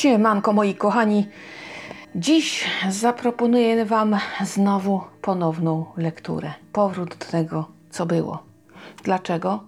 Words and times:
Siemanko 0.00 0.52
moi 0.52 0.74
kochani. 0.74 1.28
Dziś 2.14 2.70
zaproponuję 2.88 3.84
Wam 3.84 4.16
znowu 4.44 5.00
ponowną 5.22 5.84
lekturę. 5.96 6.52
Powrót 6.72 7.16
do 7.16 7.26
tego, 7.26 7.68
co 7.90 8.06
było. 8.06 8.42
Dlaczego? 9.04 9.64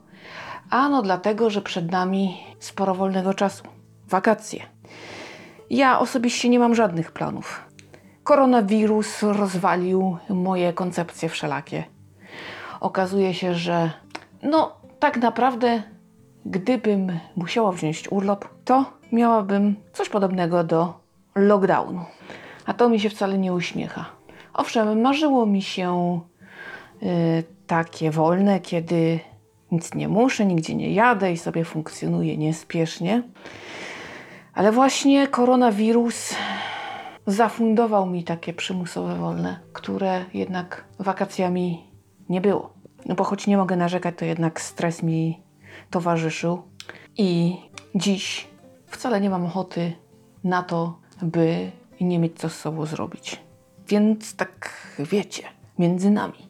Ano 0.71 1.03
dlatego, 1.03 1.51
że 1.51 1.63
przed 1.63 1.91
nami 1.91 2.37
sporo 2.59 2.95
wolnego 2.95 3.35
czasu. 3.35 3.65
Wakacje. 4.09 4.63
Ja 5.71 5.99
osobiście 5.99 6.49
nie 6.49 6.59
mam 6.59 6.75
żadnych 6.75 7.13
planów. 7.13 7.61
Koronawirus 8.25 9.23
rozwalił 9.23 10.17
moje 10.29 10.73
koncepcje 10.73 11.29
wszelakie. 11.29 11.85
Okazuje 12.81 13.35
się, 13.35 13.55
że 13.55 13.91
no 14.43 14.77
tak 14.99 15.17
naprawdę 15.17 15.83
gdybym 16.47 17.19
musiała 17.37 17.73
wziąć 17.73 18.13
urlop, 18.13 18.49
to 18.65 19.02
miałabym 19.13 19.77
coś 19.93 20.09
podobnego 20.09 20.65
do 20.65 20.95
lockdownu. 21.35 22.05
A 22.67 22.75
to 22.75 22.89
mi 22.89 23.01
się 23.01 23.11
wcale 23.11 23.39
nie 23.39 23.53
uśmiecha. 23.53 24.05
Owszem, 24.55 25.01
marzyło 25.01 25.47
mi 25.47 25.63
się 25.63 26.21
y, 27.03 27.45
takie 27.67 28.11
wolne, 28.11 28.61
kiedy 28.61 29.21
nic 29.73 29.95
nie 29.95 30.09
muszę, 30.09 30.47
nigdzie 30.47 30.75
nie 30.75 30.95
jadę 30.95 31.33
i 31.33 31.37
sobie 31.37 31.65
funkcjonuję 31.65 32.37
niespiesznie. 32.37 33.23
Ale 34.55 34.73
właśnie 34.73 35.29
koronawirus 35.29 36.35
zafundował 37.27 38.07
mi 38.07 38.25
takie 38.25 38.53
przymusowe 38.53 39.15
wolne, 39.15 39.61
które 39.73 40.25
jednak 40.35 40.85
wakacjami 40.99 41.85
nie 42.29 42.41
było. 42.41 42.73
No 43.07 43.15
bo 43.15 43.25
choć 43.25 43.47
nie 43.47 43.57
mogę 43.57 43.77
narzekać, 43.77 44.15
to 44.19 44.25
jednak 44.25 44.61
stres 44.61 45.03
mi 45.03 45.43
towarzyszył. 45.91 46.63
I 47.19 47.57
dziś 47.95 48.52
wcale 48.97 49.21
nie 49.21 49.31
mam 49.31 49.47
ochoty 49.47 49.93
na 50.45 50.63
to, 50.63 50.99
by 51.23 51.71
nie 52.01 52.19
mieć 52.19 52.39
co 52.39 52.49
z 52.49 52.55
sobą 52.55 52.87
zrobić. 52.87 53.43
Więc 53.89 54.37
tak 54.37 54.71
wiecie, 54.99 55.43
między 55.79 56.11
nami. 56.11 56.49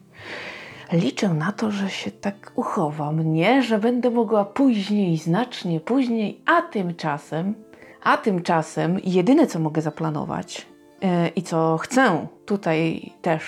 Liczę 0.93 1.29
na 1.29 1.53
to, 1.53 1.71
że 1.71 1.91
się 1.91 2.11
tak 2.11 2.53
uchowam, 2.55 3.33
nie, 3.33 3.63
że 3.63 3.79
będę 3.79 4.11
mogła 4.11 4.45
później, 4.45 5.19
znacznie 5.19 5.81
później, 5.81 6.41
a 6.47 6.63
tymczasem, 6.63 7.55
a 8.03 8.17
tymczasem 8.17 8.99
jedyne 9.05 9.47
co 9.47 9.59
mogę 9.59 9.83
zaplanować 9.83 10.67
yy, 11.03 11.09
i 11.29 11.43
co 11.43 11.79
chcę 11.79 12.27
tutaj 12.47 13.13
też 13.23 13.43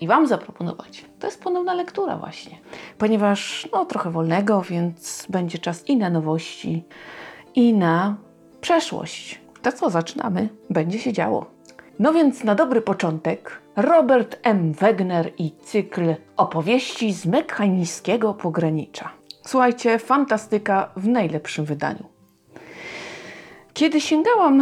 i 0.00 0.06
Wam 0.06 0.26
zaproponować, 0.26 1.04
to 1.18 1.26
jest 1.26 1.42
ponowna 1.42 1.74
lektura 1.74 2.16
właśnie. 2.16 2.58
Ponieważ 2.98 3.68
no 3.72 3.84
trochę 3.84 4.10
wolnego, 4.10 4.62
więc 4.62 5.26
będzie 5.28 5.58
czas 5.58 5.88
i 5.88 5.96
na 5.96 6.10
nowości, 6.10 6.84
i 7.54 7.74
na 7.74 8.16
przeszłość. 8.60 9.40
To 9.62 9.72
co, 9.72 9.90
zaczynamy? 9.90 10.48
Będzie 10.70 10.98
się 10.98 11.12
działo. 11.12 11.46
No 11.98 12.12
więc 12.12 12.44
na 12.44 12.54
dobry 12.54 12.80
początek 12.80 13.60
Robert 13.76 14.38
M. 14.42 14.72
Wegner 14.72 15.32
i 15.38 15.52
cykl 15.64 16.14
opowieści 16.36 17.12
z 17.12 17.26
mekanińskiego 17.26 18.34
pogranicza. 18.34 19.10
Słuchajcie, 19.46 19.98
fantastyka 19.98 20.90
w 20.96 21.08
najlepszym 21.08 21.64
wydaniu. 21.64 22.04
Kiedy 23.72 24.00
sięgałam 24.00 24.60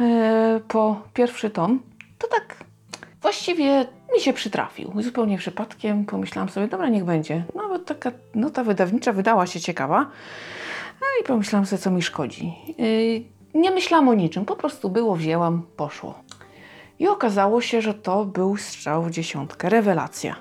e, 0.00 0.60
po 0.68 1.00
pierwszy 1.14 1.50
tom, 1.50 1.80
to 2.18 2.28
tak 2.28 2.56
właściwie 3.22 3.86
mi 4.14 4.20
się 4.20 4.32
przytrafił. 4.32 4.92
Zupełnie 5.02 5.38
przypadkiem 5.38 6.04
pomyślałam 6.04 6.48
sobie, 6.48 6.68
dobra, 6.68 6.88
niech 6.88 7.04
będzie. 7.04 7.44
Bo 7.54 7.78
taka 7.78 8.10
nota 8.34 8.64
wydawnicza 8.64 9.12
wydała 9.12 9.46
się 9.46 9.60
ciekawa. 9.60 10.10
No 11.00 11.06
i 11.20 11.24
pomyślałam 11.24 11.66
sobie, 11.66 11.82
co 11.82 11.90
mi 11.90 12.02
szkodzi. 12.02 12.52
Yy, 12.78 13.37
nie 13.54 13.70
myślałam 13.70 14.08
o 14.08 14.14
niczym, 14.14 14.44
po 14.44 14.56
prostu 14.56 14.90
było, 14.90 15.16
wzięłam, 15.16 15.62
poszło. 15.76 16.14
I 16.98 17.08
okazało 17.08 17.60
się, 17.60 17.82
że 17.82 17.94
to 17.94 18.24
był 18.24 18.56
strzał 18.56 19.02
w 19.02 19.10
dziesiątkę, 19.10 19.68
rewelacja. 19.68 20.36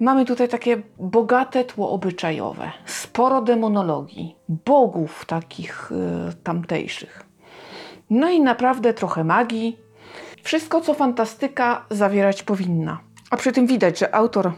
Mamy 0.00 0.24
tutaj 0.24 0.48
takie 0.48 0.82
bogate 0.98 1.64
tło 1.64 1.90
obyczajowe, 1.90 2.72
sporo 2.86 3.42
demonologii, 3.42 4.36
bogów 4.48 5.24
takich 5.24 5.90
yy, 6.26 6.34
tamtejszych. 6.42 7.26
No 8.10 8.30
i 8.30 8.40
naprawdę 8.40 8.94
trochę 8.94 9.24
magii, 9.24 9.78
wszystko, 10.42 10.80
co 10.80 10.94
fantastyka 10.94 11.84
zawierać 11.90 12.42
powinna. 12.42 13.00
A 13.30 13.36
przy 13.36 13.52
tym 13.52 13.66
widać, 13.66 13.98
że 13.98 14.14
autor 14.14 14.52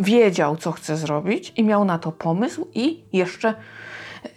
wiedział, 0.00 0.56
co 0.56 0.72
chce 0.72 0.96
zrobić 0.96 1.52
i 1.56 1.64
miał 1.64 1.84
na 1.84 1.98
to 1.98 2.12
pomysł 2.12 2.66
i 2.74 3.04
jeszcze 3.12 3.54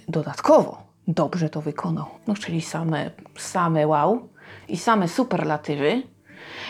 dodatkowo 0.07 0.84
dobrze 1.07 1.49
to 1.49 1.61
wykonał. 1.61 2.05
No, 2.27 2.33
czyli 2.33 2.61
same, 2.61 3.11
same 3.37 3.87
wow 3.87 4.29
i 4.67 4.77
same 4.77 5.07
superlatywy. 5.07 6.03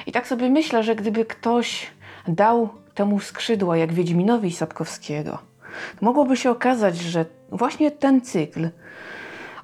I 0.05 0.11
tak 0.11 0.27
sobie 0.27 0.49
myślę, 0.49 0.83
że 0.83 0.95
gdyby 0.95 1.25
ktoś 1.25 1.87
dał 2.27 2.69
temu 2.93 3.19
skrzydła, 3.19 3.77
jak 3.77 3.93
Wiedźminowi 3.93 4.51
Sapkowskiego, 4.51 5.37
mogłoby 6.01 6.37
się 6.37 6.51
okazać, 6.51 6.97
że 6.97 7.25
właśnie 7.51 7.91
ten 7.91 8.21
cykl 8.21 8.69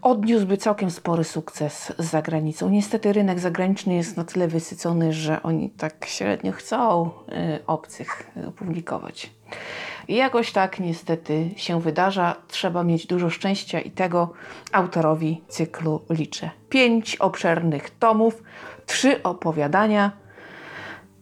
odniósłby 0.01 0.57
całkiem 0.57 0.91
spory 0.91 1.23
sukces 1.23 1.93
za 1.97 2.21
granicą. 2.21 2.69
Niestety 2.69 3.13
rynek 3.13 3.39
zagraniczny 3.39 3.93
jest 3.93 4.17
na 4.17 4.23
tyle 4.23 4.47
wysycony, 4.47 5.13
że 5.13 5.43
oni 5.43 5.69
tak 5.69 6.05
średnio 6.05 6.51
chcą 6.51 7.09
y, 7.29 7.65
obcych 7.67 8.31
y, 8.47 8.51
publikować. 8.51 9.31
I 10.11 10.15
jakoś 10.15 10.51
tak 10.51 10.79
niestety 10.79 11.49
się 11.55 11.81
wydarza. 11.81 12.35
Trzeba 12.47 12.83
mieć 12.83 13.07
dużo 13.07 13.29
szczęścia 13.29 13.79
i 13.79 13.91
tego 13.91 14.33
autorowi 14.71 15.41
cyklu 15.47 16.01
liczę. 16.09 16.49
Pięć 16.69 17.15
obszernych 17.15 17.89
tomów, 17.89 18.43
trzy 18.85 19.23
opowiadania, 19.23 20.11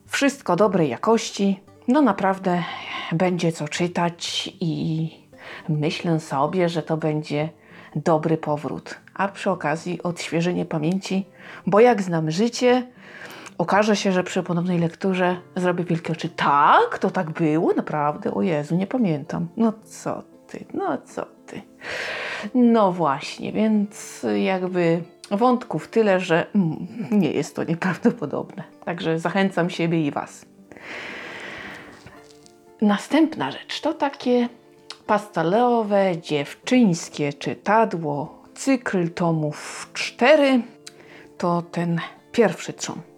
wszystko 0.08 0.56
dobrej 0.56 0.90
jakości. 0.90 1.60
No 1.88 2.02
naprawdę 2.02 2.64
będzie 3.12 3.52
co 3.52 3.68
czytać 3.68 4.50
i 4.60 5.10
myślę 5.70 6.20
sobie, 6.20 6.70
że 6.70 6.84
to 6.84 6.98
będzie 6.98 7.50
dobry 7.96 8.38
powrót, 8.38 8.96
a 9.14 9.28
przy 9.28 9.50
okazji 9.50 10.04
odświeżenie 10.04 10.66
pamięci, 10.66 11.26
bo 11.66 11.80
jak 11.80 12.02
znam 12.02 12.32
życie, 12.32 12.88
okaże 13.60 13.96
się, 13.96 14.12
że 14.12 14.24
przy 14.24 14.44
ponownej 14.44 14.80
lekturze 14.80 15.38
zrobię 15.56 15.84
wielkie 15.84 16.14
oczy. 16.14 16.30
Tak, 16.30 17.00
to 17.00 17.12
tak 17.12 17.32
było, 17.32 17.74
naprawdę, 17.74 18.34
o 18.34 18.42
Jezu, 18.42 18.76
nie 18.76 18.88
pamiętam. 18.88 19.48
No 19.58 19.74
co 19.84 20.24
ty, 20.48 20.66
no 20.74 20.98
co 20.98 21.26
ty. 21.46 21.62
No 22.54 22.92
właśnie, 22.92 23.52
więc 23.52 24.26
jakby 24.36 25.02
wątków 25.32 25.88
tyle, 25.88 26.20
że 26.20 26.46
mm, 26.56 26.88
nie 27.12 27.32
jest 27.32 27.56
to 27.56 27.64
nieprawdopodobne. 27.64 28.64
Także 28.86 29.20
zachęcam 29.20 29.70
siebie 29.70 30.06
i 30.06 30.12
Was. 30.12 30.46
Następna 32.82 33.52
rzecz 33.52 33.82
to 33.82 33.94
takie 33.94 34.50
pastelowe, 35.06 36.18
dziewczyńskie 36.22 37.34
czytadło, 37.34 38.44
cykl 38.56 39.10
tomów 39.10 39.90
4, 39.94 40.62
to 41.38 41.62
ten 41.62 42.00
pierwszy 42.32 42.74
trzon. 42.74 43.09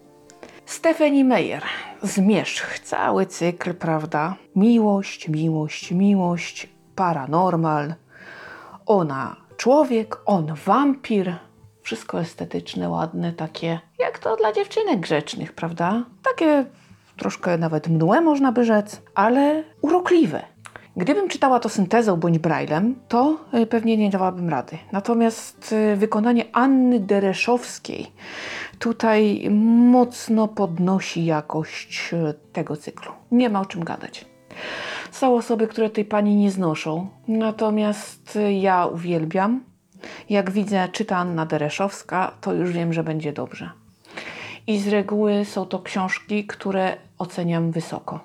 Stephanie 0.71 1.25
Meyer, 1.25 1.63
Zmierzch, 2.03 2.79
cały 2.79 3.25
cykl, 3.25 3.73
prawda? 3.73 4.35
Miłość, 4.55 5.29
miłość, 5.29 5.91
miłość, 5.91 6.69
paranormal. 6.95 7.93
Ona 8.85 9.35
człowiek, 9.57 10.17
on 10.25 10.53
wampir. 10.65 11.35
Wszystko 11.81 12.19
estetyczne, 12.19 12.89
ładne, 12.89 13.33
takie 13.33 13.79
jak 13.99 14.19
to 14.19 14.35
dla 14.35 14.51
dziewczynek 14.53 14.99
grzecznych, 14.99 15.53
prawda? 15.53 16.03
Takie 16.23 16.65
troszkę 17.17 17.57
nawet 17.57 17.87
mdłe 17.87 18.21
można 18.21 18.51
by 18.51 18.65
rzec, 18.65 19.01
ale 19.15 19.63
urokliwe. 19.81 20.43
Gdybym 20.97 21.29
czytała 21.29 21.59
to 21.59 21.69
syntezą 21.69 22.17
bądź 22.17 22.39
braillem, 22.39 22.95
to 23.07 23.37
e, 23.51 23.65
pewnie 23.65 23.97
nie 23.97 24.09
dawałabym 24.09 24.49
rady. 24.49 24.77
Natomiast 24.91 25.73
e, 25.73 25.95
wykonanie 25.95 26.45
Anny 26.53 26.99
Dereszowskiej 26.99 28.11
tutaj 28.81 29.49
mocno 29.91 30.47
podnosi 30.47 31.25
jakość 31.25 32.13
e, 32.13 32.33
tego 32.53 32.77
cyklu. 32.77 33.11
Nie 33.31 33.49
ma 33.49 33.61
o 33.61 33.65
czym 33.65 33.83
gadać. 33.83 34.25
Są 35.11 35.35
osoby, 35.35 35.67
które 35.67 35.89
tej 35.89 36.05
pani 36.05 36.35
nie 36.35 36.51
znoszą, 36.51 37.07
natomiast 37.27 38.39
ja 38.59 38.85
uwielbiam. 38.85 39.63
Jak 40.29 40.51
widzę, 40.51 40.89
czyta 40.91 41.17
Anna 41.17 41.45
Dereszowska, 41.45 42.31
to 42.41 42.53
już 42.53 42.71
wiem, 42.71 42.93
że 42.93 43.03
będzie 43.03 43.33
dobrze. 43.33 43.69
I 44.67 44.79
z 44.79 44.87
reguły 44.87 45.45
są 45.45 45.65
to 45.65 45.79
książki, 45.79 46.47
które 46.47 46.97
oceniam 47.17 47.71
wysoko. 47.71 48.19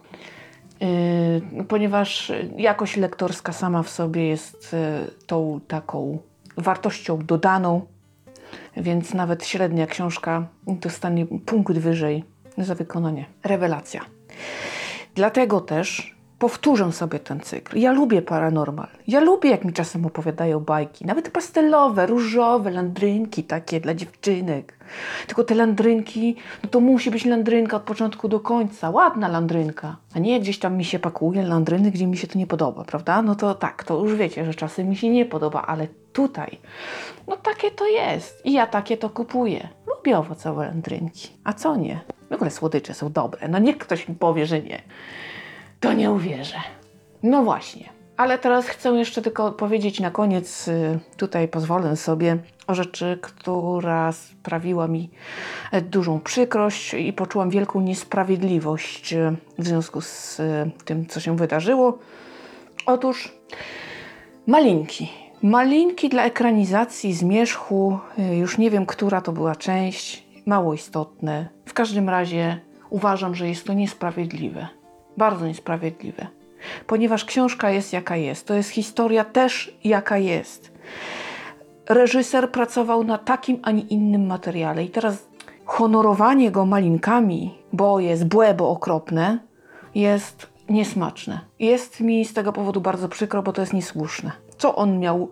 Yy, 0.81 1.64
ponieważ 1.64 2.32
jakość 2.56 2.97
lektorska 2.97 3.52
sama 3.52 3.82
w 3.82 3.88
sobie 3.88 4.29
jest 4.29 4.73
yy, 4.73 5.11
tą 5.26 5.61
taką 5.69 6.19
wartością 6.56 7.19
dodaną, 7.19 7.87
więc 8.76 9.14
nawet 9.14 9.46
średnia 9.46 9.87
książka 9.87 10.46
dostanie 10.67 11.26
punkt 11.26 11.78
wyżej 11.78 12.25
za 12.58 12.75
wykonanie. 12.75 13.26
Rewelacja. 13.44 14.00
Dlatego 15.14 15.61
też 15.61 16.15
powtórzę 16.38 16.93
sobie 16.93 17.19
ten 17.19 17.41
cykl. 17.41 17.79
Ja 17.79 17.93
lubię 17.93 18.23
paranormal. 18.23 18.88
Ja 19.09 19.21
lubię, 19.21 19.50
jak 19.50 19.65
mi 19.65 19.73
czasem 19.73 20.06
opowiadają 20.06 20.61
bajki. 20.61 21.06
Nawet 21.06 21.31
pastelowe, 21.31 22.06
różowe, 22.06 22.71
landrynki 22.71 23.44
takie 23.44 23.81
dla 23.81 23.94
dziewczynek. 23.94 24.79
Tylko 25.27 25.44
te 25.44 25.55
landrynki, 25.55 26.37
no 26.65 26.71
to 26.71 26.81
musi 26.81 27.11
być 27.11 27.25
landrynka 27.25 27.77
od 27.77 27.83
początku 27.83 28.29
do 28.29 28.41
końca. 28.41 28.91
Ładna 28.91 29.29
landrynka. 29.29 29.97
A 30.15 30.19
nie 30.19 30.41
gdzieś 30.41 30.59
tam 30.59 30.77
mi 30.77 30.85
się 30.85 30.99
pakuje 30.99 31.43
landryny, 31.43 31.91
gdzie 31.91 32.06
mi 32.06 32.17
się 32.17 32.27
to 32.27 32.38
nie 32.38 32.47
podoba, 32.47 32.85
prawda? 32.85 33.23
No 33.23 33.35
to 33.35 33.55
tak, 33.55 33.85
to 33.85 34.05
już 34.05 34.15
wiecie, 34.15 34.44
że 34.44 34.55
czasem 34.55 34.88
mi 34.88 34.97
się 34.97 35.09
nie 35.09 35.25
podoba, 35.25 35.62
ale 35.62 35.88
tutaj, 36.12 36.59
no 37.29 37.37
takie 37.37 37.71
to 37.71 37.87
jest. 37.87 38.47
I 38.47 38.53
ja 38.53 38.67
takie 38.67 38.97
to 38.97 39.11
kupuję. 39.11 39.69
Lubię 39.87 40.19
owocowe 40.19 40.67
landrynki. 40.67 41.29
A 41.44 41.53
co 41.53 41.77
nie? 41.77 42.00
W 42.31 42.35
ogóle 42.35 42.50
słodycze 42.50 42.94
są 42.94 43.12
dobre. 43.12 43.49
No 43.49 43.59
niech 43.59 43.79
ktoś 43.79 44.09
mi 44.09 44.15
powie, 44.15 44.47
że 44.47 44.62
nie 44.62 44.83
to 45.81 45.93
nie 45.93 46.11
uwierzę. 46.11 46.58
No 47.23 47.43
właśnie. 47.43 47.96
Ale 48.17 48.38
teraz 48.38 48.67
chcę 48.67 48.90
jeszcze 48.90 49.23
tylko 49.23 49.52
powiedzieć 49.52 50.00
na 50.00 50.11
koniec, 50.11 50.69
y, 50.69 50.99
tutaj 51.17 51.49
pozwolę 51.49 51.96
sobie 51.96 52.38
o 52.67 52.75
rzeczy, 52.75 53.19
która 53.23 54.12
sprawiła 54.12 54.88
mi 54.88 55.11
e, 55.73 55.81
dużą 55.81 56.20
przykrość 56.20 56.94
i 56.94 57.12
poczułam 57.12 57.50
wielką 57.50 57.81
niesprawiedliwość 57.81 59.12
y, 59.12 59.37
w 59.58 59.67
związku 59.67 60.00
z 60.00 60.40
y, 60.40 60.70
tym, 60.84 61.06
co 61.06 61.20
się 61.20 61.37
wydarzyło. 61.37 61.99
Otóż 62.87 63.32
malinki. 64.46 65.12
Malinki 65.43 66.08
dla 66.08 66.25
ekranizacji 66.25 67.14
Zmierzchu, 67.14 67.99
już 68.32 68.58
nie 68.58 68.70
wiem, 68.70 68.87
która 68.87 69.20
to 69.20 69.32
była 69.32 69.56
część, 69.56 70.26
mało 70.46 70.75
istotne. 70.75 71.49
W 71.67 71.75
każdym 71.75 72.08
razie 72.08 72.61
uważam, 72.90 73.34
że 73.34 73.49
jest 73.49 73.64
to 73.67 73.73
niesprawiedliwe 73.73 74.69
bardzo 75.16 75.46
niesprawiedliwe, 75.46 76.26
ponieważ 76.86 77.24
książka 77.24 77.70
jest 77.70 77.92
jaka 77.92 78.16
jest. 78.16 78.46
To 78.46 78.54
jest 78.54 78.70
historia 78.70 79.24
też 79.24 79.78
jaka 79.84 80.18
jest. 80.18 80.72
Reżyser 81.88 82.50
pracował 82.50 83.04
na 83.04 83.18
takim, 83.18 83.58
a 83.62 83.70
nie 83.70 83.82
innym 83.82 84.26
materiale 84.26 84.84
i 84.84 84.90
teraz 84.90 85.28
honorowanie 85.64 86.50
go 86.50 86.66
malinkami, 86.66 87.58
bo 87.72 88.00
jest 88.00 88.26
błe, 88.26 88.54
bo 88.54 88.70
okropne, 88.70 89.38
jest 89.94 90.46
niesmaczne. 90.68 91.40
Jest 91.58 92.00
mi 92.00 92.24
z 92.24 92.34
tego 92.34 92.52
powodu 92.52 92.80
bardzo 92.80 93.08
przykro, 93.08 93.42
bo 93.42 93.52
to 93.52 93.62
jest 93.62 93.72
niesłuszne. 93.72 94.32
Co 94.58 94.76
on 94.76 94.98
miał 94.98 95.30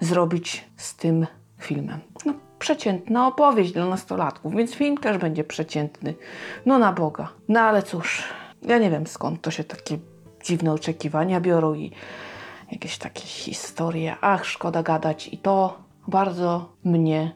zrobić 0.00 0.64
z 0.76 0.96
tym 0.96 1.26
filmem? 1.60 1.98
No, 2.26 2.32
przeciętna 2.58 3.26
opowieść 3.26 3.72
dla 3.72 3.86
nastolatków, 3.86 4.54
więc 4.54 4.74
film 4.74 4.98
też 4.98 5.18
będzie 5.18 5.44
przeciętny. 5.44 6.14
No 6.66 6.78
na 6.78 6.92
Boga. 6.92 7.28
No 7.48 7.60
ale 7.60 7.82
cóż, 7.82 8.24
ja 8.66 8.78
nie 8.78 8.90
wiem 8.90 9.06
skąd 9.06 9.40
to 9.42 9.50
się 9.50 9.64
takie 9.64 9.98
dziwne 10.44 10.72
oczekiwania 10.72 11.40
biorą 11.40 11.74
i 11.74 11.92
jakieś 12.72 12.98
takie 12.98 13.22
historie. 13.22 14.16
Ach, 14.20 14.46
szkoda 14.46 14.82
gadać. 14.82 15.28
I 15.28 15.38
to 15.38 15.78
bardzo 16.08 16.72
mnie 16.84 17.32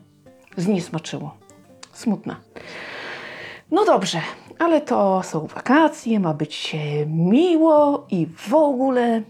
zniesmaczyło. 0.57 1.35
Smutne. 1.93 2.37
No 3.71 3.85
dobrze, 3.85 4.21
ale 4.59 4.81
to 4.81 5.23
są 5.23 5.47
wakacje, 5.47 6.21
ma 6.21 6.35
być 6.35 6.77
miło 7.07 8.07
i 8.11 8.27
w 8.37 8.55
ogóle, 8.55 9.23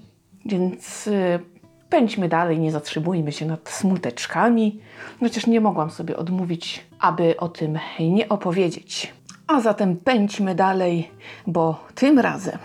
więc 0.44 1.06
y, 1.06 1.41
pędźmy 1.88 2.29
dalej, 2.29 2.58
nie 2.58 2.73
zatrzymujmy 2.73 3.32
się 3.32 3.46
nad 3.46 3.69
smuteczkami. 3.69 4.81
Chociaż 5.20 5.46
nie 5.46 5.61
mogłam 5.61 5.91
sobie 5.91 6.17
odmówić, 6.17 6.85
aby 7.00 7.37
o 7.37 7.49
tym 7.49 7.79
nie 8.00 8.29
opowiedzieć. 8.29 9.12
A 9.52 9.61
zatem 9.61 9.97
pędźmy 9.97 10.55
dalej, 10.55 11.11
bo 11.47 11.85
tym 11.94 12.19
razem 12.19 12.58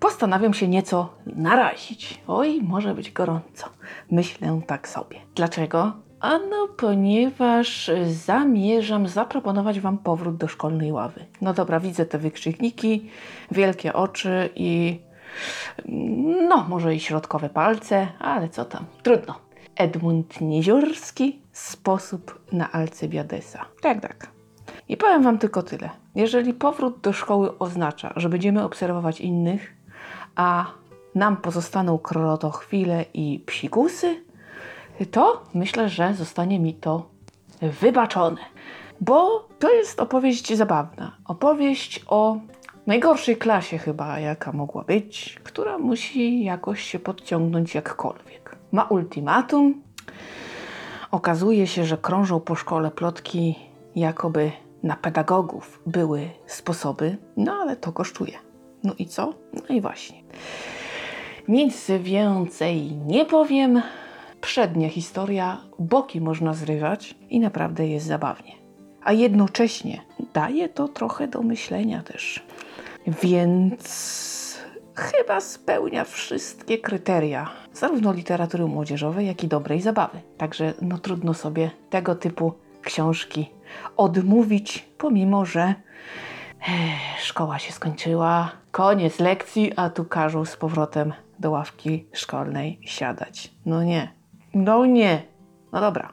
postanawiam 0.00 0.54
się 0.54 0.68
nieco 0.68 1.14
narazić. 1.26 2.20
Oj, 2.26 2.60
może 2.62 2.94
być 2.94 3.12
gorąco. 3.12 3.66
Myślę 4.10 4.60
tak 4.66 4.88
sobie. 4.88 5.16
Dlaczego? 5.34 5.92
Ano, 6.20 6.68
ponieważ 6.76 7.90
zamierzam 8.06 9.08
zaproponować 9.08 9.80
Wam 9.80 9.98
powrót 9.98 10.36
do 10.36 10.48
szkolnej 10.48 10.92
ławy. 10.92 11.26
No 11.40 11.54
dobra, 11.54 11.80
widzę 11.80 12.06
te 12.06 12.18
wykrzykniki, 12.18 13.10
wielkie 13.50 13.92
oczy 13.92 14.50
i 14.54 15.00
no, 16.48 16.66
może 16.68 16.94
i 16.94 17.00
środkowe 17.00 17.48
palce, 17.48 18.08
ale 18.18 18.48
co 18.48 18.64
tam, 18.64 18.84
trudno. 19.02 19.34
Edmund 19.76 20.40
Nieziorski, 20.40 21.40
sposób 21.52 22.40
na 22.52 22.72
Alcebiadesa. 22.72 23.64
Tak, 23.82 24.00
tak. 24.00 24.28
I 24.88 24.96
powiem 24.96 25.22
Wam 25.22 25.38
tylko 25.38 25.62
tyle. 25.62 26.03
Jeżeli 26.14 26.54
powrót 26.54 27.00
do 27.00 27.12
szkoły 27.12 27.58
oznacza, 27.58 28.12
że 28.16 28.28
będziemy 28.28 28.64
obserwować 28.64 29.20
innych, 29.20 29.74
a 30.36 30.66
nam 31.14 31.36
pozostaną 31.36 31.98
krotochwile 31.98 33.04
i 33.14 33.42
psikusy, 33.46 34.24
to 35.10 35.42
myślę, 35.54 35.88
że 35.88 36.14
zostanie 36.14 36.58
mi 36.58 36.74
to 36.74 37.06
wybaczone. 37.62 38.40
Bo 39.00 39.48
to 39.58 39.70
jest 39.70 40.00
opowieść 40.00 40.54
zabawna. 40.54 41.16
Opowieść 41.24 42.04
o 42.08 42.36
najgorszej 42.86 43.36
klasie 43.36 43.78
chyba, 43.78 44.20
jaka 44.20 44.52
mogła 44.52 44.82
być, 44.82 45.40
która 45.44 45.78
musi 45.78 46.44
jakoś 46.44 46.82
się 46.82 46.98
podciągnąć 46.98 47.74
jakkolwiek. 47.74 48.56
Ma 48.72 48.82
ultimatum. 48.82 49.82
Okazuje 51.10 51.66
się, 51.66 51.84
że 51.84 51.98
krążą 51.98 52.40
po 52.40 52.54
szkole 52.54 52.90
plotki, 52.90 53.58
jakoby 53.96 54.52
na 54.84 54.96
pedagogów 54.96 55.82
były 55.86 56.30
sposoby, 56.46 57.16
no 57.36 57.52
ale 57.52 57.76
to 57.76 57.92
kosztuje. 57.92 58.32
No 58.82 58.94
i 58.98 59.06
co? 59.06 59.34
No 59.52 59.74
i 59.74 59.80
właśnie. 59.80 60.22
Nic 61.48 61.90
więcej 62.00 62.96
nie 62.96 63.24
powiem. 63.24 63.82
Przednia 64.40 64.88
historia, 64.88 65.60
boki 65.78 66.20
można 66.20 66.54
zrywać 66.54 67.14
i 67.30 67.40
naprawdę 67.40 67.86
jest 67.86 68.06
zabawnie. 68.06 68.52
A 69.02 69.12
jednocześnie 69.12 70.00
daje 70.34 70.68
to 70.68 70.88
trochę 70.88 71.28
do 71.28 71.42
myślenia 71.42 72.02
też. 72.02 72.46
Więc 73.06 73.84
chyba 74.94 75.40
spełnia 75.40 76.04
wszystkie 76.04 76.78
kryteria, 76.78 77.50
zarówno 77.72 78.12
literatury 78.12 78.66
młodzieżowej, 78.66 79.26
jak 79.26 79.44
i 79.44 79.48
dobrej 79.48 79.80
zabawy. 79.80 80.20
Także 80.38 80.74
no 80.82 80.98
trudno 80.98 81.34
sobie 81.34 81.70
tego 81.90 82.14
typu 82.14 82.52
książki 82.84 83.50
odmówić, 83.96 84.88
pomimo 84.98 85.44
że 85.44 85.74
szkoła 87.18 87.58
się 87.58 87.72
skończyła, 87.72 88.50
koniec 88.70 89.20
lekcji, 89.20 89.72
a 89.76 89.90
tu 89.90 90.04
każą 90.04 90.44
z 90.44 90.56
powrotem 90.56 91.12
do 91.38 91.50
ławki 91.50 92.06
szkolnej 92.12 92.78
siadać. 92.82 93.50
No 93.66 93.82
nie, 93.82 94.12
no 94.54 94.86
nie. 94.86 95.22
No 95.72 95.80
dobra, 95.80 96.12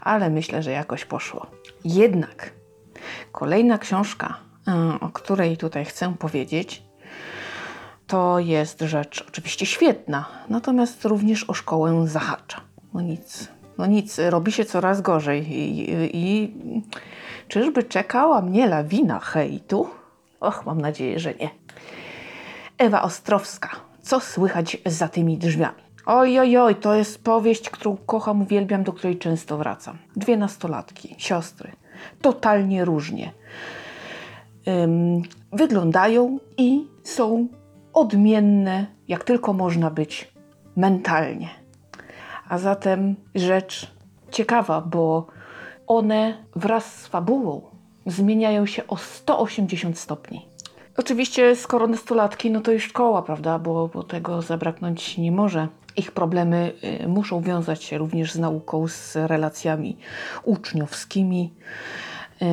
ale 0.00 0.30
myślę, 0.30 0.62
że 0.62 0.70
jakoś 0.70 1.04
poszło. 1.04 1.46
Jednak 1.84 2.52
kolejna 3.32 3.78
książka, 3.78 4.36
e, 4.68 5.00
o 5.00 5.08
której 5.08 5.56
tutaj 5.56 5.84
chcę 5.84 6.14
powiedzieć, 6.18 6.82
to 8.06 8.38
jest 8.38 8.80
rzecz 8.80 9.24
oczywiście 9.28 9.66
świetna, 9.66 10.24
natomiast 10.48 11.04
również 11.04 11.50
o 11.50 11.54
szkołę 11.54 12.08
zahacza. 12.08 12.60
No 12.94 13.00
nic, 13.00 13.48
no 13.78 13.86
nic, 13.86 14.18
robi 14.18 14.52
się 14.52 14.64
coraz 14.64 15.00
gorzej. 15.00 15.52
I, 15.52 15.90
i, 16.16 16.54
czyżby 17.48 17.82
czekała 17.82 18.42
mnie 18.42 18.66
lawina 18.66 19.18
hejtu? 19.18 19.88
Och, 20.40 20.66
mam 20.66 20.80
nadzieję, 20.80 21.18
że 21.18 21.34
nie. 21.34 21.50
Ewa 22.78 23.02
Ostrowska. 23.02 23.70
Co 24.02 24.20
słychać 24.20 24.76
za 24.86 25.08
tymi 25.08 25.38
drzwiami? 25.38 25.82
Oj, 26.06 26.38
oj, 26.38 26.56
oj, 26.56 26.74
to 26.76 26.94
jest 26.94 27.24
powieść, 27.24 27.70
którą 27.70 27.96
kocham, 27.96 28.42
uwielbiam, 28.42 28.84
do 28.84 28.92
której 28.92 29.18
często 29.18 29.58
wracam. 29.58 29.98
Dwie 30.16 30.36
nastolatki, 30.36 31.14
siostry, 31.18 31.72
totalnie 32.22 32.84
różnie. 32.84 33.32
Ym, 34.68 35.22
wyglądają 35.52 36.38
i 36.56 36.86
są 37.02 37.48
odmienne, 37.92 38.86
jak 39.08 39.24
tylko 39.24 39.52
można 39.52 39.90
być 39.90 40.32
mentalnie. 40.76 41.48
A 42.48 42.58
zatem 42.58 43.16
rzecz 43.34 43.90
ciekawa, 44.30 44.80
bo 44.80 45.26
one 45.86 46.44
wraz 46.56 46.94
z 46.94 47.06
fabułą 47.06 47.62
zmieniają 48.06 48.66
się 48.66 48.86
o 48.86 48.96
180 48.96 49.98
stopni. 49.98 50.46
Oczywiście, 50.96 51.56
skoro 51.56 51.86
nastolatki, 51.86 52.50
no 52.50 52.60
to 52.60 52.72
i 52.72 52.80
szkoła, 52.80 53.22
prawda, 53.22 53.58
bo, 53.58 53.88
bo 53.88 54.02
tego 54.02 54.42
zabraknąć 54.42 55.18
nie 55.18 55.32
może. 55.32 55.68
Ich 55.96 56.12
problemy 56.12 56.72
y, 57.04 57.08
muszą 57.08 57.40
wiązać 57.40 57.84
się 57.84 57.98
również 57.98 58.32
z 58.32 58.38
nauką, 58.38 58.88
z 58.88 59.16
relacjami 59.16 59.96
uczniowskimi, 60.44 61.52
y, 62.42 62.46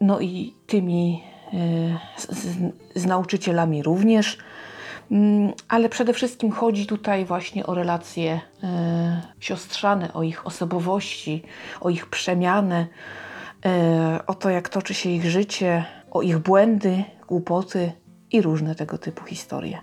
no 0.00 0.20
i 0.20 0.54
tymi 0.66 1.22
y, 1.54 2.20
z, 2.20 2.32
z, 2.32 2.56
z 2.94 3.06
nauczycielami 3.06 3.82
również. 3.82 4.38
Mm, 5.10 5.52
ale 5.68 5.88
przede 5.88 6.12
wszystkim 6.12 6.52
chodzi 6.52 6.86
tutaj 6.86 7.24
właśnie 7.24 7.66
o 7.66 7.74
relacje 7.74 8.40
e, 8.62 9.22
siostrzane, 9.40 10.12
o 10.12 10.22
ich 10.22 10.46
osobowości, 10.46 11.42
o 11.80 11.90
ich 11.90 12.06
przemianę, 12.06 12.86
e, 13.66 14.20
o 14.26 14.34
to, 14.34 14.50
jak 14.50 14.68
toczy 14.68 14.94
się 14.94 15.10
ich 15.10 15.30
życie, 15.30 15.84
o 16.10 16.22
ich 16.22 16.38
błędy, 16.38 17.04
głupoty 17.28 17.92
i 18.32 18.42
różne 18.42 18.74
tego 18.74 18.98
typu 18.98 19.24
historie. 19.24 19.78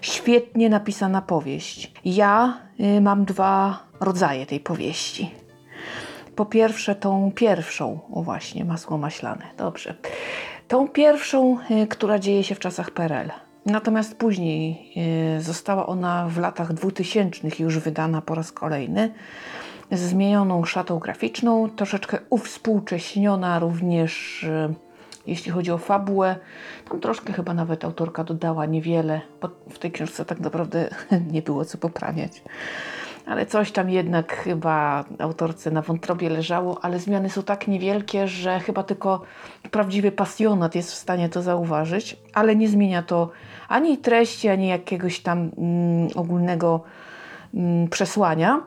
Świetnie 0.00 0.70
napisana 0.70 1.22
powieść. 1.22 1.92
Ja 2.04 2.58
y, 2.80 3.00
mam 3.00 3.24
dwa 3.24 3.78
rodzaje 4.00 4.46
tej 4.46 4.60
powieści. 4.60 5.30
Po 6.36 6.46
pierwsze, 6.46 6.94
tą 6.94 7.32
pierwszą, 7.34 8.00
o 8.12 8.22
właśnie, 8.22 8.64
masło 8.64 8.98
maślane, 8.98 9.44
dobrze. 9.56 9.94
Tą 10.68 10.88
pierwszą, 10.88 11.58
y, 11.70 11.86
która 11.86 12.18
dzieje 12.18 12.44
się 12.44 12.54
w 12.54 12.58
czasach 12.58 12.90
PRL. 12.90 13.30
Natomiast 13.66 14.16
później 14.16 14.92
y, 15.36 15.42
została 15.42 15.86
ona 15.86 16.28
w 16.28 16.38
latach 16.38 16.72
2000 16.72 17.48
już 17.58 17.78
wydana 17.78 18.22
po 18.22 18.34
raz 18.34 18.52
kolejny 18.52 19.12
z 19.92 20.00
zmienioną 20.00 20.64
szatą 20.64 20.98
graficzną, 20.98 21.70
troszeczkę 21.70 22.18
uwspółcześniona 22.30 23.58
również 23.58 24.42
y, 24.42 24.74
jeśli 25.26 25.52
chodzi 25.52 25.70
o 25.70 25.78
fabułę. 25.78 26.36
Tam 26.88 27.00
troszkę 27.00 27.32
chyba 27.32 27.54
nawet 27.54 27.84
autorka 27.84 28.24
dodała 28.24 28.66
niewiele, 28.66 29.20
bo 29.40 29.48
w 29.70 29.78
tej 29.78 29.92
książce 29.92 30.24
tak 30.24 30.40
naprawdę 30.40 30.88
nie 31.32 31.42
było 31.42 31.64
co 31.64 31.78
poprawiać. 31.78 32.42
Ale 33.26 33.46
coś 33.46 33.72
tam 33.72 33.90
jednak 33.90 34.36
chyba 34.36 35.04
autorce 35.18 35.70
na 35.70 35.82
wątrobie 35.82 36.28
leżało, 36.28 36.84
ale 36.84 36.98
zmiany 36.98 37.30
są 37.30 37.42
tak 37.42 37.68
niewielkie, 37.68 38.28
że 38.28 38.60
chyba 38.60 38.82
tylko 38.82 39.22
prawdziwy 39.70 40.12
pasjonat 40.12 40.74
jest 40.74 40.92
w 40.92 40.94
stanie 40.94 41.28
to 41.28 41.42
zauważyć, 41.42 42.16
ale 42.34 42.56
nie 42.56 42.68
zmienia 42.68 43.02
to 43.02 43.30
ani 43.68 43.98
treści, 43.98 44.48
ani 44.48 44.68
jakiegoś 44.68 45.20
tam 45.20 45.50
mm, 45.58 46.08
ogólnego 46.14 46.80
mm, 47.54 47.88
przesłania. 47.88 48.60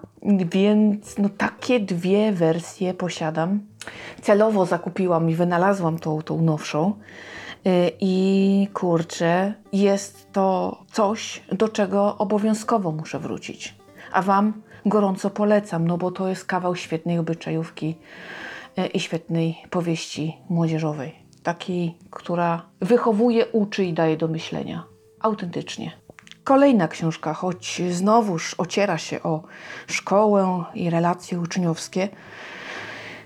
Więc 0.52 1.18
no, 1.18 1.30
takie 1.30 1.80
dwie 1.80 2.32
wersje 2.32 2.94
posiadam. 2.94 3.60
Celowo 4.22 4.66
zakupiłam 4.66 5.30
i 5.30 5.36
wynalazłam 5.36 6.00
tą, 6.00 6.22
tą 6.22 6.42
nowszą. 6.42 6.94
Y, 7.68 7.92
I 8.00 8.68
kurczę, 8.74 9.54
jest 9.74 10.32
to 10.32 10.78
coś, 10.92 11.44
do 11.52 11.70
czego 11.70 12.18
obowiązkowo 12.18 12.92
muszę 12.92 13.20
wrócić. 13.20 13.76
A 14.12 14.22
Wam 14.22 14.62
gorąco 14.86 15.30
polecam, 15.30 15.88
no 15.88 15.98
bo 15.98 16.12
to 16.12 16.28
jest 16.28 16.46
kawał 16.46 16.76
świetnej 16.76 17.20
obyczajówki 17.20 17.96
y, 18.80 18.88
i 18.88 19.00
świetnej 19.00 19.58
powieści 19.70 20.38
młodzieżowej. 20.50 21.16
Takiej, 21.44 21.98
która 22.12 22.62
wychowuje, 22.82 23.46
uczy 23.46 23.86
i 23.86 23.94
daje 23.94 24.18
do 24.18 24.28
myślenia. 24.28 24.84
Autentycznie. 25.20 25.92
Kolejna 26.44 26.88
książka, 26.88 27.34
choć 27.34 27.82
znowuż 27.92 28.56
ociera 28.58 28.98
się 28.98 29.24
o 29.24 29.44
szkołę 29.88 30.64
i 30.76 30.90
relacje 30.90 31.40
uczniowskie, 31.40 32.10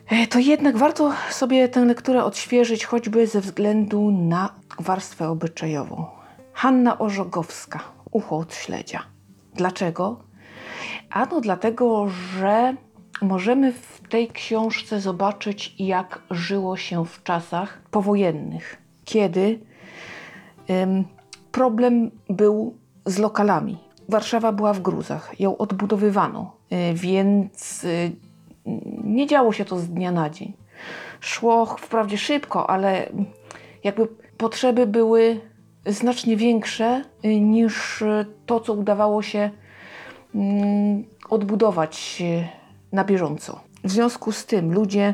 e, 0.07 0.27
to 0.27 0.39
jednak 0.39 0.77
warto 0.77 1.13
sobie 1.29 1.69
tę 1.69 1.85
lekturę 1.85 2.23
odświeżyć, 2.23 2.85
choćby 2.85 3.27
ze 3.27 3.41
względu 3.41 4.11
na 4.11 4.49
warstwę 4.79 5.29
obyczajową. 5.29 6.05
Hanna 6.53 6.99
Orzogowska, 6.99 7.79
Ucho 8.11 8.37
od 8.37 8.55
śledzia. 8.55 9.03
Dlaczego? 9.53 10.19
Ano 11.09 11.41
dlatego, 11.41 12.07
że 12.09 12.75
możemy 13.21 13.73
w 13.73 14.01
tej 14.09 14.27
książce 14.27 15.01
zobaczyć, 15.01 15.75
jak 15.79 16.21
żyło 16.31 16.77
się 16.77 17.05
w 17.05 17.23
czasach 17.23 17.81
powojennych, 17.91 18.77
kiedy 19.05 19.59
ym, 20.69 21.05
problem 21.51 22.11
był 22.29 22.75
z 23.05 23.17
lokalami. 23.17 23.77
Warszawa 24.09 24.51
była 24.51 24.73
w 24.73 24.81
gruzach, 24.81 25.39
ją 25.39 25.57
odbudowywano, 25.57 26.55
y, 26.71 26.93
więc 26.93 27.83
y, 27.83 28.11
nie 29.03 29.27
działo 29.27 29.53
się 29.53 29.65
to 29.65 29.79
z 29.79 29.89
dnia 29.89 30.11
na 30.11 30.29
dzień. 30.29 30.53
Szło 31.19 31.65
wprawdzie 31.65 32.17
szybko, 32.17 32.69
ale 32.69 33.09
jakby 33.83 34.07
potrzeby 34.37 34.87
były 34.87 35.41
znacznie 35.85 36.37
większe 36.37 37.03
y, 37.25 37.39
niż 37.39 38.03
to, 38.45 38.59
co 38.59 38.73
udawało 38.73 39.21
się 39.21 39.49
mm, 40.35 41.03
odbudować 41.29 42.23
na 42.91 43.03
bieżąco. 43.03 43.59
W 43.83 43.91
związku 43.91 44.31
z 44.31 44.45
tym 44.45 44.73
ludzie 44.73 45.13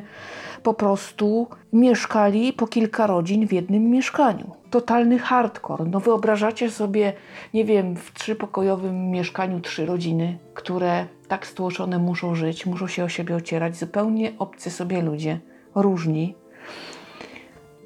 po 0.68 0.74
prostu 0.74 1.48
mieszkali 1.74 2.54
po 2.54 2.68
kilka 2.68 3.08
rodzin 3.08 3.48
w 3.48 3.54
jednym 3.54 3.84
mieszkaniu. 3.90 4.52
Totalny 4.70 5.20
hardcore. 5.20 5.86
No 5.86 6.00
wyobrażacie 6.00 6.72
sobie, 6.72 7.14
nie 7.54 7.66
wiem, 7.66 7.96
w 7.96 8.14
trzypokojowym 8.14 9.10
mieszkaniu 9.12 9.60
trzy 9.60 9.86
rodziny, 9.86 10.38
które 10.54 11.06
tak 11.28 11.48
stłoczone 11.48 12.00
muszą 12.00 12.36
żyć, 12.36 12.66
muszą 12.66 12.88
się 12.88 13.04
o 13.04 13.10
siebie 13.10 13.36
ocierać, 13.36 13.78
zupełnie 13.78 14.34
obcy 14.40 14.72
sobie 14.72 15.02
ludzie, 15.02 15.40
różni. 15.76 16.36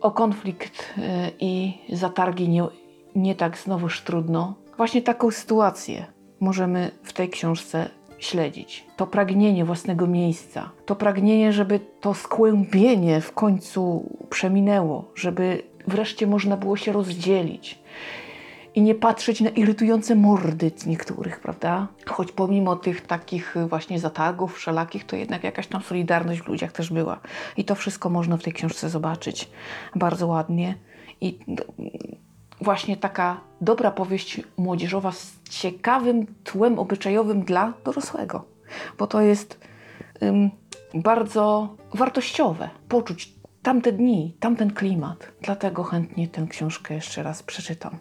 O 0.01 0.11
konflikt 0.11 0.93
y, 0.97 1.01
i 1.39 1.73
zatargi 1.89 2.49
nie, 2.49 2.63
nie 3.15 3.35
tak 3.35 3.57
znowuż 3.57 4.01
trudno. 4.01 4.55
Właśnie 4.77 5.01
taką 5.01 5.31
sytuację 5.31 6.05
możemy 6.39 6.91
w 7.03 7.13
tej 7.13 7.29
książce 7.29 7.89
śledzić. 8.21 8.85
To 8.97 9.07
pragnienie 9.07 9.65
własnego 9.65 10.07
miejsca, 10.07 10.69
to 10.85 10.95
pragnienie, 10.95 11.53
żeby 11.53 11.79
to 11.79 12.13
skłębienie 12.13 13.21
w 13.21 13.31
końcu 13.31 14.09
przeminęło, 14.29 15.11
żeby 15.15 15.63
wreszcie 15.87 16.27
można 16.27 16.57
było 16.57 16.77
się 16.77 16.91
rozdzielić 16.91 17.79
i 18.75 18.81
nie 18.81 18.95
patrzeć 18.95 19.41
na 19.41 19.49
irytujące 19.49 20.15
mordy 20.15 20.71
niektórych, 20.85 21.39
prawda? 21.39 21.87
Choć 22.07 22.31
pomimo 22.31 22.75
tych 22.75 23.01
takich 23.01 23.55
właśnie 23.67 23.99
zatargów 23.99 24.55
wszelakich, 24.55 25.05
to 25.05 25.15
jednak 25.15 25.43
jakaś 25.43 25.67
tam 25.67 25.81
solidarność 25.81 26.41
w 26.41 26.47
ludziach 26.47 26.71
też 26.71 26.93
była. 26.93 27.19
I 27.57 27.65
to 27.65 27.75
wszystko 27.75 28.09
można 28.09 28.37
w 28.37 28.43
tej 28.43 28.53
książce 28.53 28.89
zobaczyć 28.89 29.49
bardzo 29.95 30.27
ładnie. 30.27 30.75
I 31.21 31.39
właśnie 32.61 32.97
taka 32.97 33.41
dobra 33.61 33.91
powieść 33.91 34.41
młodzieżowa 34.57 35.11
z 35.11 35.39
ciekawym 35.49 36.25
tłem 36.43 36.79
obyczajowym 36.79 37.43
dla 37.43 37.73
dorosłego, 37.83 38.45
bo 38.97 39.07
to 39.07 39.21
jest 39.21 39.59
ym, 40.23 40.51
bardzo 40.93 41.75
wartościowe 41.93 42.69
poczuć 42.89 43.33
tamte 43.61 43.91
dni, 43.91 44.35
tamten 44.39 44.73
klimat. 44.73 45.31
Dlatego 45.41 45.83
chętnie 45.83 46.27
tę 46.27 46.47
książkę 46.49 46.93
jeszcze 46.93 47.23
raz 47.23 47.43
przeczytam. 47.43 47.97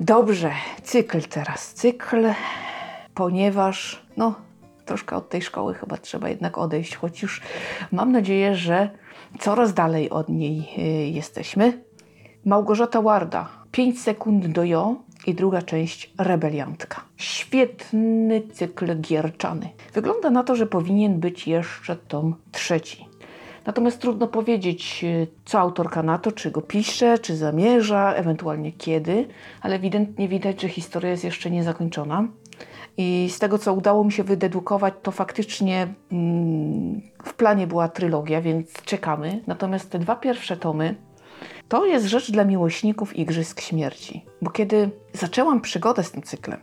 Dobrze, 0.00 0.50
cykl 0.82 1.22
teraz. 1.22 1.74
Cykl, 1.74 2.26
ponieważ 3.14 4.06
no, 4.16 4.34
troszkę 4.84 5.16
od 5.16 5.28
tej 5.28 5.42
szkoły 5.42 5.74
chyba 5.74 5.96
trzeba 5.96 6.28
jednak 6.28 6.58
odejść, 6.58 6.96
choć 6.96 7.22
już 7.22 7.40
mam 7.92 8.12
nadzieję, 8.12 8.54
że 8.54 8.90
coraz 9.40 9.74
dalej 9.74 10.10
od 10.10 10.28
niej 10.28 10.68
y, 10.78 10.82
jesteśmy. 11.10 11.85
Małgorzata 12.46 13.02
Warda, 13.02 13.48
5 13.72 14.00
sekund 14.00 14.46
do 14.46 14.64
jo 14.64 14.96
i 15.26 15.34
druga 15.34 15.62
część 15.62 16.12
Rebeliantka. 16.18 17.00
Świetny 17.16 18.42
cykl 18.52 19.00
gierczany. 19.00 19.68
Wygląda 19.94 20.30
na 20.30 20.44
to, 20.44 20.56
że 20.56 20.66
powinien 20.66 21.20
być 21.20 21.48
jeszcze 21.48 21.96
tom 21.96 22.34
trzeci. 22.52 23.06
Natomiast 23.64 24.00
trudno 24.00 24.26
powiedzieć, 24.26 25.04
y, 25.04 25.26
co 25.44 25.58
autorka 25.58 26.02
na 26.02 26.18
to, 26.18 26.32
czy 26.32 26.50
go 26.50 26.62
pisze, 26.62 27.18
czy 27.18 27.36
zamierza, 27.36 28.14
ewentualnie 28.14 28.72
kiedy, 28.72 29.28
ale 29.62 29.76
ewidentnie 29.76 30.28
widać, 30.28 30.62
że 30.62 30.68
historia 30.68 31.10
jest 31.10 31.24
jeszcze 31.24 31.50
niezakończona. 31.50 32.28
I 32.96 33.28
z 33.30 33.38
tego, 33.38 33.58
co 33.58 33.74
udało 33.74 34.04
mi 34.04 34.12
się 34.12 34.24
wydedukować, 34.24 34.94
to 35.02 35.10
faktycznie 35.10 35.88
mm, 36.12 37.00
w 37.24 37.34
planie 37.34 37.66
była 37.66 37.88
trylogia, 37.88 38.40
więc 38.40 38.72
czekamy. 38.72 39.42
Natomiast 39.46 39.90
te 39.90 39.98
dwa 39.98 40.16
pierwsze 40.16 40.56
tomy 40.56 41.05
to 41.68 41.86
jest 41.86 42.06
rzecz 42.06 42.30
dla 42.30 42.44
miłośników 42.44 43.16
Igrzysk 43.16 43.60
Śmierci. 43.60 44.24
Bo 44.42 44.50
kiedy 44.50 44.90
zaczęłam 45.12 45.60
przygodę 45.60 46.04
z 46.04 46.10
tym 46.10 46.22
cyklem, 46.22 46.60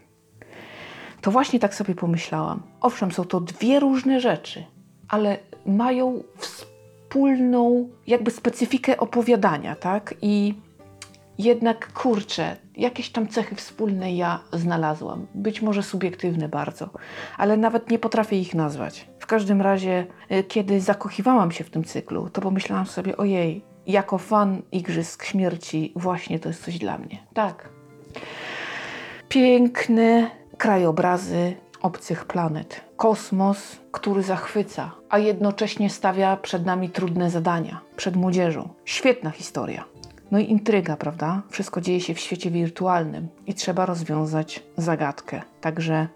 to 1.21 1.31
właśnie 1.31 1.59
tak 1.59 1.75
sobie 1.75 1.95
pomyślałam. 1.95 2.61
Owszem, 2.81 3.11
są 3.11 3.25
to 3.25 3.39
dwie 3.39 3.79
różne 3.79 4.19
rzeczy, 4.19 4.65
ale 5.07 5.37
mają 5.65 6.23
wspólną 6.37 7.89
jakby 8.07 8.31
specyfikę 8.31 8.97
opowiadania, 8.97 9.75
tak? 9.75 10.15
I 10.21 10.55
jednak 11.37 11.93
kurczę, 11.93 12.55
jakieś 12.77 13.09
tam 13.09 13.27
cechy 13.27 13.55
wspólne 13.55 14.15
ja 14.15 14.39
znalazłam. 14.53 15.27
Być 15.35 15.61
może 15.61 15.83
subiektywne 15.83 16.49
bardzo, 16.49 16.89
ale 17.37 17.57
nawet 17.57 17.89
nie 17.89 17.99
potrafię 17.99 18.39
ich 18.39 18.55
nazwać. 18.55 19.09
W 19.19 19.27
każdym 19.27 19.61
razie, 19.61 20.05
y, 20.31 20.43
kiedy 20.43 20.81
zakochiwałam 20.81 21.51
się 21.51 21.63
w 21.63 21.69
tym 21.69 21.83
cyklu, 21.83 22.29
to 22.29 22.41
pomyślałam 22.41 22.85
sobie, 22.85 23.17
ojej, 23.17 23.72
jako 23.87 24.17
fan 24.17 24.61
Igrzysk 24.71 25.23
Śmierci 25.23 25.93
właśnie 25.95 26.39
to 26.39 26.49
jest 26.49 26.63
coś 26.65 26.77
dla 26.77 26.97
mnie. 26.97 27.17
Tak. 27.33 27.69
Piękne 29.29 30.31
krajobrazy 30.57 31.53
obcych 31.81 32.25
planet. 32.25 32.81
Kosmos, 32.97 33.77
który 33.91 34.23
zachwyca, 34.23 34.91
a 35.09 35.17
jednocześnie 35.17 35.89
stawia 35.89 36.37
przed 36.37 36.65
nami 36.65 36.89
trudne 36.89 37.29
zadania, 37.29 37.81
przed 37.95 38.15
młodzieżą. 38.15 38.69
Świetna 38.85 39.29
historia. 39.29 39.85
No 40.31 40.39
i 40.39 40.51
intryga, 40.51 40.97
prawda? 40.97 41.41
Wszystko 41.49 41.81
dzieje 41.81 42.01
się 42.01 42.13
w 42.13 42.19
świecie 42.19 42.51
wirtualnym 42.51 43.27
i 43.47 43.53
trzeba 43.53 43.85
rozwiązać 43.85 44.63
zagadkę. 44.77 45.41
Także 45.61 46.07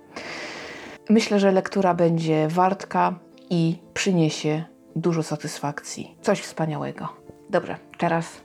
myślę, 1.09 1.39
że 1.39 1.51
lektura 1.51 1.93
będzie 1.93 2.47
wartka 2.47 3.19
i 3.49 3.77
przyniesie 3.93 4.63
dużo 4.95 5.23
satysfakcji. 5.23 6.15
Coś 6.21 6.39
wspaniałego. 6.41 7.26
Dobrze, 7.49 7.77
teraz 7.97 8.41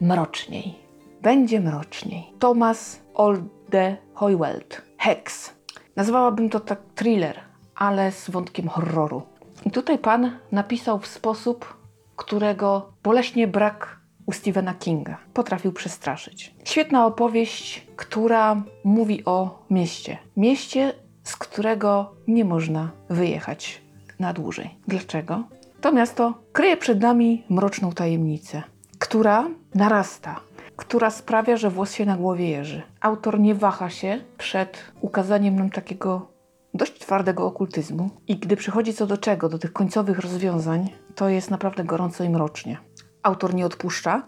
mroczniej. 0.00 0.74
Będzie 1.22 1.60
mroczniej. 1.60 2.32
Tomas 2.38 3.00
Olde 3.14 3.96
Hoyweld. 4.14 4.82
Hex. 4.98 5.54
Nazwałabym 5.96 6.50
to 6.50 6.60
tak 6.60 6.80
thriller, 6.94 7.40
ale 7.74 8.12
z 8.12 8.30
wątkiem 8.30 8.68
horroru. 8.68 9.22
I 9.66 9.70
tutaj 9.70 9.98
pan 9.98 10.38
napisał 10.52 10.98
w 10.98 11.06
sposób, 11.06 11.76
którego 12.16 12.92
boleśnie 13.02 13.48
brak 13.48 14.00
u 14.26 14.32
Stephena 14.32 14.74
Kinga. 14.74 15.16
Potrafił 15.34 15.72
przestraszyć. 15.72 16.54
Świetna 16.64 17.06
opowieść, 17.06 17.86
która 17.96 18.62
mówi 18.84 19.24
o 19.24 19.64
mieście. 19.70 20.18
Mieście, 20.36 20.92
z 21.22 21.36
którego 21.36 22.14
nie 22.28 22.44
można 22.44 22.90
wyjechać 23.08 23.82
na 24.18 24.32
dłużej. 24.32 24.70
Dlaczego? 24.88 25.44
To 25.84 25.92
miasto 25.92 26.34
kryje 26.52 26.76
przed 26.76 27.00
nami 27.00 27.44
mroczną 27.48 27.92
tajemnicę, 27.92 28.62
która 28.98 29.48
narasta, 29.74 30.40
która 30.76 31.10
sprawia, 31.10 31.56
że 31.56 31.70
włos 31.70 31.92
się 31.92 32.06
na 32.06 32.16
głowie 32.16 32.50
jeży. 32.50 32.82
Autor 33.00 33.40
nie 33.40 33.54
waha 33.54 33.90
się 33.90 34.20
przed 34.38 34.92
ukazaniem 35.00 35.56
nam 35.56 35.70
takiego 35.70 36.32
dość 36.74 36.98
twardego 36.98 37.46
okultyzmu 37.46 38.10
i 38.28 38.36
gdy 38.36 38.56
przychodzi 38.56 38.94
co 38.94 39.06
do 39.06 39.18
czego, 39.18 39.48
do 39.48 39.58
tych 39.58 39.72
końcowych 39.72 40.18
rozwiązań, 40.18 40.90
to 41.14 41.28
jest 41.28 41.50
naprawdę 41.50 41.84
gorąco 41.84 42.24
i 42.24 42.28
mrocznie. 42.28 42.78
Autor 43.22 43.54
nie 43.54 43.66
odpuszcza 43.66 44.22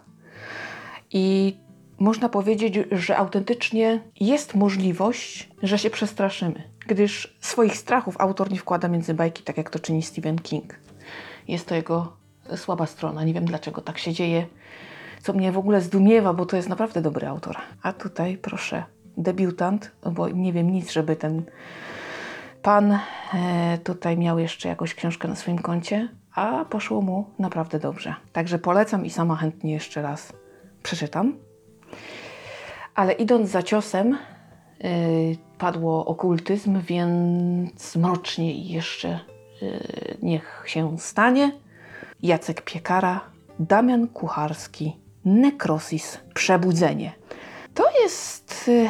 i 1.11 1.57
można 1.99 2.29
powiedzieć, 2.29 2.79
że 2.91 3.17
autentycznie 3.17 4.03
jest 4.19 4.55
możliwość, 4.55 5.49
że 5.63 5.79
się 5.79 5.89
przestraszymy, 5.89 6.63
gdyż 6.87 7.37
swoich 7.41 7.77
strachów 7.77 8.15
autor 8.19 8.51
nie 8.51 8.59
wkłada 8.59 8.87
między 8.87 9.13
bajki, 9.13 9.43
tak 9.43 9.57
jak 9.57 9.69
to 9.69 9.79
czyni 9.79 10.03
Stephen 10.03 10.39
King. 10.39 10.86
Jest 11.47 11.67
to 11.67 11.75
jego 11.75 12.13
słaba 12.55 12.85
strona. 12.85 13.23
Nie 13.23 13.33
wiem 13.33 13.45
dlaczego 13.45 13.81
tak 13.81 13.97
się 13.97 14.13
dzieje, 14.13 14.47
co 15.21 15.33
mnie 15.33 15.51
w 15.51 15.57
ogóle 15.57 15.81
zdumiewa, 15.81 16.33
bo 16.33 16.45
to 16.45 16.55
jest 16.55 16.69
naprawdę 16.69 17.01
dobry 17.01 17.27
autor. 17.27 17.57
A 17.83 17.93
tutaj 17.93 18.37
proszę, 18.37 18.83
debiutant, 19.17 19.91
bo 20.11 20.29
nie 20.29 20.53
wiem 20.53 20.69
nic, 20.69 20.91
żeby 20.91 21.15
ten 21.15 21.43
pan 22.61 22.99
e, 23.33 23.77
tutaj 23.83 24.17
miał 24.17 24.39
jeszcze 24.39 24.69
jakąś 24.69 24.95
książkę 24.95 25.27
na 25.27 25.35
swoim 25.35 25.59
koncie, 25.59 26.09
a 26.35 26.65
poszło 26.65 27.01
mu 27.01 27.25
naprawdę 27.39 27.79
dobrze. 27.79 28.15
Także 28.33 28.59
polecam 28.59 29.05
i 29.05 29.09
sama 29.09 29.35
chętnie 29.35 29.73
jeszcze 29.73 30.01
raz 30.01 30.33
przeczytam. 30.83 31.37
Ale 32.95 33.13
idąc 33.13 33.49
za 33.49 33.63
ciosem, 33.63 34.17
yy, 34.79 34.89
padło 35.57 36.05
okultyzm, 36.05 36.81
więc 36.81 37.95
mroczniej 37.95 38.67
jeszcze 38.67 39.19
niech 40.21 40.63
się 40.65 40.99
stanie. 40.99 41.51
Jacek 42.23 42.61
Piekara, 42.61 43.21
Damian 43.59 44.07
Kucharski, 44.07 44.97
Nekrosis, 45.25 46.19
Przebudzenie. 46.33 47.11
To 47.73 47.83
jest 48.03 48.67
yy, 48.67 48.89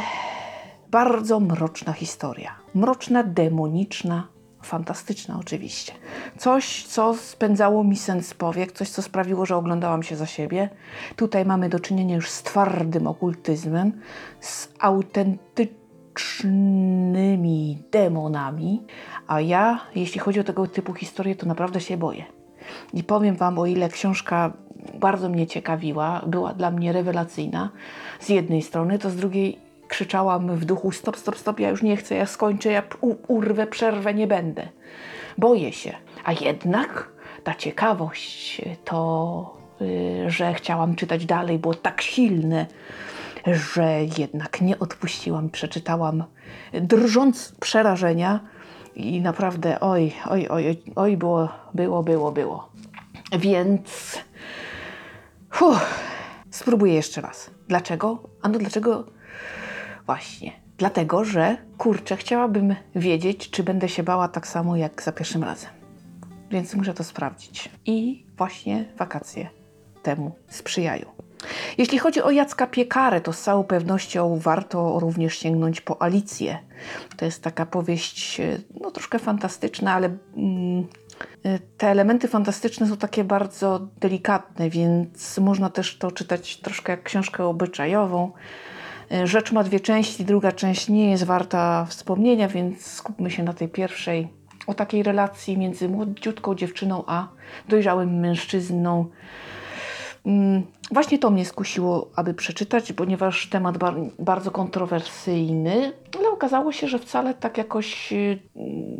bardzo 0.91 1.39
mroczna 1.39 1.93
historia. 1.93 2.55
Mroczna, 2.75 3.23
demoniczna, 3.23 4.27
fantastyczna 4.63 5.39
oczywiście. 5.39 5.93
Coś, 6.37 6.83
co 6.83 7.13
spędzało 7.13 7.83
mi 7.83 7.95
sens 7.95 8.33
powiek, 8.33 8.71
coś, 8.71 8.89
co 8.89 9.01
sprawiło, 9.01 9.45
że 9.45 9.55
oglądałam 9.55 10.03
się 10.03 10.15
za 10.15 10.25
siebie. 10.25 10.69
Tutaj 11.15 11.45
mamy 11.45 11.69
do 11.69 11.79
czynienia 11.79 12.15
już 12.15 12.29
z 12.29 12.43
twardym 12.43 13.07
okultyzmem, 13.07 14.01
z 14.39 14.69
autentycznymi 16.17 17.77
demonami, 17.91 18.81
a 19.27 19.41
ja, 19.41 19.79
jeśli 19.95 20.19
chodzi 20.19 20.39
o 20.39 20.43
tego 20.43 20.67
typu 20.67 20.93
historie, 20.93 21.35
to 21.35 21.45
naprawdę 21.45 21.81
się 21.81 21.97
boję. 21.97 22.25
I 22.93 23.03
powiem 23.03 23.35
Wam, 23.35 23.59
o 23.59 23.65
ile 23.65 23.89
książka 23.89 24.53
bardzo 24.93 25.29
mnie 25.29 25.47
ciekawiła, 25.47 26.21
była 26.27 26.53
dla 26.53 26.71
mnie 26.71 26.93
rewelacyjna 26.93 27.69
z 28.19 28.29
jednej 28.29 28.61
strony, 28.61 28.99
to 28.99 29.09
z 29.09 29.15
drugiej 29.15 29.59
krzyczałam 29.87 30.55
w 30.55 30.65
duchu: 30.65 30.91
stop, 30.91 31.17
stop, 31.17 31.37
stop, 31.37 31.59
ja 31.59 31.69
już 31.69 31.83
nie 31.83 31.97
chcę, 31.97 32.15
ja 32.15 32.25
skończę, 32.25 32.71
ja 32.71 32.83
urwę, 33.27 33.67
przerwę, 33.67 34.13
nie 34.13 34.27
będę. 34.27 34.67
Boję 35.37 35.73
się. 35.73 35.93
A 36.23 36.33
jednak 36.33 37.09
ta 37.43 37.55
ciekawość, 37.55 38.61
to, 38.85 39.57
yy, 39.81 40.29
że 40.29 40.53
chciałam 40.53 40.95
czytać 40.95 41.25
dalej, 41.25 41.59
było 41.59 41.73
tak 41.73 42.01
silne, 42.01 42.65
że 43.47 44.03
jednak 44.17 44.61
nie 44.61 44.79
odpuściłam, 44.79 45.49
przeczytałam, 45.49 46.23
drżąc 46.73 47.55
przerażenia. 47.59 48.39
I 48.95 49.21
naprawdę, 49.21 49.79
oj, 49.79 50.13
oj, 50.29 50.47
oj, 50.47 50.83
oj, 50.95 51.17
było, 51.17 51.49
było, 51.73 52.03
było, 52.03 52.31
było. 52.31 52.69
Więc 53.39 54.17
fuh, 55.49 55.79
spróbuję 56.51 56.93
jeszcze 56.93 57.21
raz. 57.21 57.49
Dlaczego? 57.67 58.23
Ano 58.41 58.59
dlaczego 58.59 59.03
Właśnie. 60.07 60.51
Dlatego, 60.77 61.25
że 61.25 61.57
kurczę, 61.77 62.17
chciałabym 62.17 62.75
wiedzieć, 62.95 63.49
czy 63.49 63.63
będę 63.63 63.89
się 63.89 64.03
bała 64.03 64.27
tak 64.27 64.47
samo 64.47 64.75
jak 64.75 65.03
za 65.03 65.11
pierwszym 65.11 65.43
razem. 65.43 65.69
Więc 66.51 66.75
muszę 66.75 66.93
to 66.93 67.03
sprawdzić. 67.03 67.69
I 67.85 68.25
właśnie 68.37 68.85
wakacje 68.97 69.49
temu 70.03 70.35
sprzyjają. 70.47 71.26
Jeśli 71.77 71.99
chodzi 71.99 72.21
o 72.21 72.31
Jacka 72.31 72.67
Piekarę, 72.67 73.21
to 73.21 73.33
z 73.33 73.41
całą 73.41 73.63
pewnością 73.63 74.39
warto 74.39 74.99
również 74.99 75.37
sięgnąć 75.37 75.81
po 75.81 76.01
Alicję. 76.01 76.57
To 77.17 77.25
jest 77.25 77.43
taka 77.43 77.65
powieść, 77.65 78.39
e, 78.39 78.57
no 78.81 78.91
troszkę 78.91 79.19
fantastyczna, 79.19 79.93
ale 79.93 80.17
mm, 80.37 80.87
e, 81.43 81.59
te 81.77 81.87
elementy 81.87 82.27
fantastyczne 82.27 82.87
są 82.87 82.97
takie 82.97 83.23
bardzo 83.23 83.87
delikatne, 83.99 84.69
więc 84.69 85.37
można 85.37 85.69
też 85.69 85.97
to 85.97 86.11
czytać 86.11 86.57
troszkę 86.57 86.91
jak 86.91 87.03
książkę 87.03 87.45
obyczajową. 87.45 88.31
E, 89.11 89.27
rzecz 89.27 89.51
ma 89.51 89.63
dwie 89.63 89.79
części, 89.79 90.25
druga 90.25 90.51
część 90.51 90.89
nie 90.89 91.11
jest 91.11 91.23
warta 91.23 91.85
wspomnienia, 91.85 92.47
więc 92.47 92.85
skupmy 92.85 93.31
się 93.31 93.43
na 93.43 93.53
tej 93.53 93.67
pierwszej. 93.67 94.27
O 94.67 94.73
takiej 94.73 95.03
relacji 95.03 95.57
między 95.57 95.89
młodziutką 95.89 96.55
dziewczyną 96.55 97.03
a 97.07 97.27
dojrzałym 97.69 98.19
mężczyzną. 98.19 99.05
Mm, 100.27 100.63
właśnie 100.91 101.19
to 101.19 101.29
mnie 101.29 101.45
skusiło, 101.45 102.09
aby 102.15 102.33
przeczytać, 102.33 102.93
ponieważ 102.93 103.49
temat 103.49 103.77
bar 103.77 103.95
bardzo 104.19 104.51
kontrowersyjny, 104.51 105.93
ale 106.19 106.29
okazało 106.29 106.71
się, 106.71 106.87
że 106.87 106.99
wcale 106.99 107.33
tak 107.33 107.57
jakoś 107.57 108.13
y, 108.13 108.39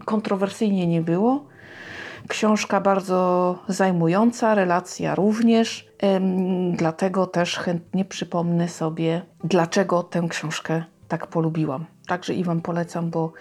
kontrowersyjnie 0.05 0.87
nie 0.87 1.01
było. 1.01 1.45
Książka 2.27 2.81
bardzo 2.81 3.59
zajmująca, 3.67 4.55
relacja 4.55 5.15
również. 5.15 5.87
Dlatego 6.73 7.27
też 7.27 7.57
chętnie 7.57 8.05
przypomnę 8.05 8.69
sobie, 8.69 9.21
dlaczego 9.43 10.03
tę 10.03 10.27
książkę 10.29 10.83
tak 11.07 11.27
polubiłam. 11.27 11.85
Także 12.07 12.33
i 12.33 12.43
Wam 12.43 12.61
polecam, 12.61 13.09
bo 13.09 13.33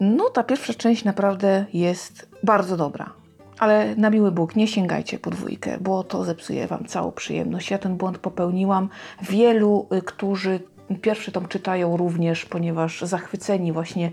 no, 0.00 0.30
ta 0.30 0.44
pierwsza 0.44 0.74
część 0.74 1.04
naprawdę 1.04 1.66
jest 1.72 2.28
bardzo 2.42 2.76
dobra. 2.76 3.21
Ale 3.62 3.96
na 3.96 4.10
miły 4.10 4.32
Bóg, 4.32 4.56
nie 4.56 4.66
sięgajcie 4.66 5.18
po 5.18 5.30
dwójkę, 5.30 5.78
bo 5.80 6.04
to 6.04 6.24
zepsuje 6.24 6.66
Wam 6.66 6.84
całą 6.84 7.12
przyjemność. 7.12 7.70
Ja 7.70 7.78
ten 7.78 7.96
błąd 7.96 8.18
popełniłam. 8.18 8.88
Wielu, 9.22 9.86
y, 9.92 10.02
którzy 10.02 10.60
Pierwszy 11.02 11.32
tom 11.32 11.48
czytają 11.48 11.96
również, 11.96 12.44
ponieważ 12.44 13.00
zachwyceni 13.02 13.72
właśnie 13.72 14.12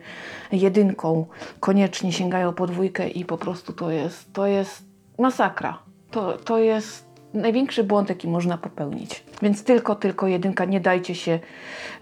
jedynką 0.51 1.25
koniecznie 1.59 2.13
sięgają 2.13 2.53
po 2.53 2.67
dwójkę 2.67 3.09
i 3.09 3.25
po 3.25 3.38
prostu 3.38 3.73
to 3.73 3.91
jest, 3.91 4.33
to 4.33 4.45
jest 4.45 4.83
masakra. 5.17 5.79
To, 6.12 6.38
to 6.38 6.57
jest 6.57 7.05
największy 7.33 7.83
błąd, 7.83 8.09
jaki 8.09 8.27
można 8.27 8.57
popełnić. 8.57 9.23
Więc 9.41 9.63
tylko, 9.63 9.95
tylko 9.95 10.27
jedynka, 10.27 10.65
nie 10.65 10.79
dajcie 10.79 11.15
się 11.15 11.39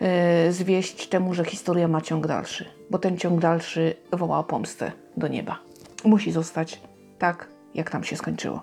yy, 0.01 0.07
zwieść 0.53 1.07
temu, 1.07 1.33
że 1.33 1.45
historia 1.45 1.87
ma 1.87 2.01
ciąg 2.01 2.27
dalszy, 2.27 2.65
bo 2.89 2.97
ten 2.97 3.17
ciąg 3.17 3.41
dalszy 3.41 3.95
woła 4.11 4.39
o 4.39 4.43
pomstę 4.43 4.91
do 5.17 5.27
nieba. 5.27 5.59
Musi 6.05 6.31
zostać 6.31 6.81
tak, 7.17 7.49
jak 7.73 7.89
tam 7.89 8.03
się 8.03 8.15
skończyło. 8.15 8.61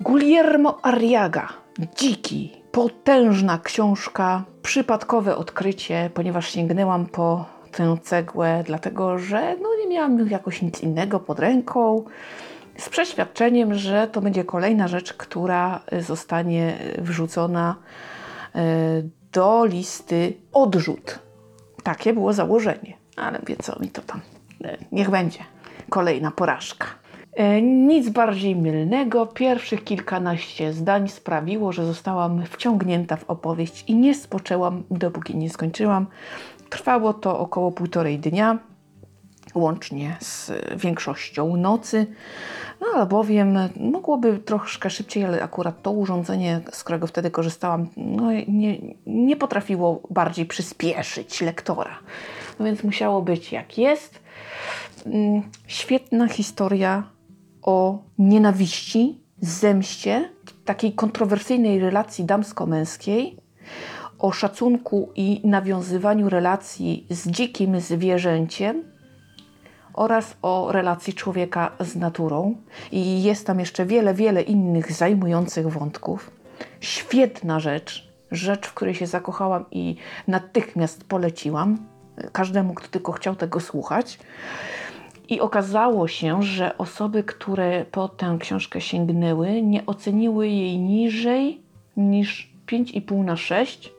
Guillermo 0.00 0.78
Arriaga, 0.82 1.48
dziki, 1.96 2.62
potężna 2.72 3.58
książka, 3.58 4.44
przypadkowe 4.62 5.36
odkrycie, 5.36 6.10
ponieważ 6.14 6.48
sięgnęłam 6.48 7.06
po 7.06 7.46
tę 7.72 7.96
cegłę, 8.02 8.62
dlatego 8.66 9.18
że 9.18 9.56
no, 9.62 9.68
nie 9.80 9.88
miałam 9.88 10.28
jakoś 10.28 10.62
nic 10.62 10.80
innego 10.80 11.20
pod 11.20 11.38
ręką. 11.38 12.04
Z 12.78 12.88
przeświadczeniem, 12.88 13.74
że 13.74 14.08
to 14.12 14.20
będzie 14.20 14.44
kolejna 14.44 14.88
rzecz, 14.88 15.14
która 15.14 15.80
zostanie 16.00 16.78
wrzucona 16.98 17.76
e, 18.54 18.62
do 19.32 19.64
listy 19.64 20.32
odrzut. 20.52 21.18
Takie 21.82 22.12
było 22.12 22.32
założenie, 22.32 22.96
ale 23.16 23.40
wie 23.46 23.56
co 23.56 23.80
mi 23.80 23.88
to 23.88 24.02
tam. 24.02 24.20
E, 24.64 24.76
niech 24.92 25.10
będzie 25.10 25.53
kolejna 25.90 26.30
porażka. 26.30 26.86
E, 27.32 27.62
nic 27.62 28.08
bardziej 28.08 28.56
mylnego. 28.56 29.26
Pierwszych 29.26 29.84
kilkanaście 29.84 30.72
zdań 30.72 31.08
sprawiło, 31.08 31.72
że 31.72 31.86
zostałam 31.86 32.44
wciągnięta 32.46 33.16
w 33.16 33.30
opowieść 33.30 33.84
i 33.88 33.94
nie 33.94 34.14
spoczęłam, 34.14 34.82
dopóki 34.90 35.36
nie 35.36 35.50
skończyłam. 35.50 36.06
Trwało 36.70 37.14
to 37.14 37.38
około 37.38 37.72
półtorej 37.72 38.18
dnia. 38.18 38.58
łącznie 39.54 40.16
z 40.20 40.52
większością 40.76 41.56
nocy, 41.56 42.06
no, 42.80 42.86
albowiem 42.94 43.58
mogłoby 43.76 44.38
troszkę 44.38 44.90
szybciej, 44.90 45.24
ale 45.24 45.42
akurat 45.42 45.82
to 45.82 45.90
urządzenie, 45.90 46.60
z 46.72 46.84
którego 46.84 47.06
wtedy 47.06 47.30
korzystałam, 47.30 47.88
no, 47.96 48.32
nie, 48.48 48.78
nie 49.06 49.36
potrafiło 49.36 50.02
bardziej 50.10 50.46
przyspieszyć 50.46 51.40
lektora. 51.40 51.98
No 52.58 52.64
więc 52.64 52.84
musiało 52.84 53.22
być 53.22 53.52
jak 53.52 53.78
jest. 53.78 54.23
Mm, 55.06 55.42
świetna 55.66 56.28
historia 56.28 57.02
o 57.62 57.98
nienawiści, 58.18 59.20
zemście, 59.40 60.30
takiej 60.64 60.92
kontrowersyjnej 60.92 61.80
relacji 61.80 62.24
damsko-męskiej, 62.24 63.36
o 64.18 64.32
szacunku 64.32 65.12
i 65.14 65.40
nawiązywaniu 65.44 66.28
relacji 66.28 67.06
z 67.10 67.28
dzikim 67.28 67.80
zwierzęciem 67.80 68.84
oraz 69.94 70.36
o 70.42 70.72
relacji 70.72 71.14
człowieka 71.14 71.70
z 71.80 71.96
naturą. 71.96 72.56
I 72.92 73.22
jest 73.22 73.46
tam 73.46 73.60
jeszcze 73.60 73.86
wiele, 73.86 74.14
wiele 74.14 74.42
innych 74.42 74.92
zajmujących 74.92 75.68
wątków. 75.68 76.30
Świetna 76.80 77.60
rzecz, 77.60 78.08
rzecz, 78.30 78.66
w 78.66 78.74
której 78.74 78.94
się 78.94 79.06
zakochałam 79.06 79.64
i 79.70 79.96
natychmiast 80.28 81.04
poleciłam 81.04 81.78
każdemu, 82.32 82.74
kto 82.74 82.88
tylko 82.88 83.12
chciał 83.12 83.36
tego 83.36 83.60
słuchać. 83.60 84.18
I 85.28 85.40
okazało 85.40 86.08
się, 86.08 86.42
że 86.42 86.78
osoby, 86.78 87.24
które 87.24 87.84
po 87.84 88.08
tę 88.08 88.36
książkę 88.40 88.80
sięgnęły, 88.80 89.62
nie 89.62 89.86
oceniły 89.86 90.48
jej 90.48 90.78
niżej 90.78 91.60
niż 91.96 92.54
5,5 92.66 93.24
na 93.24 93.36
6. 93.36 93.92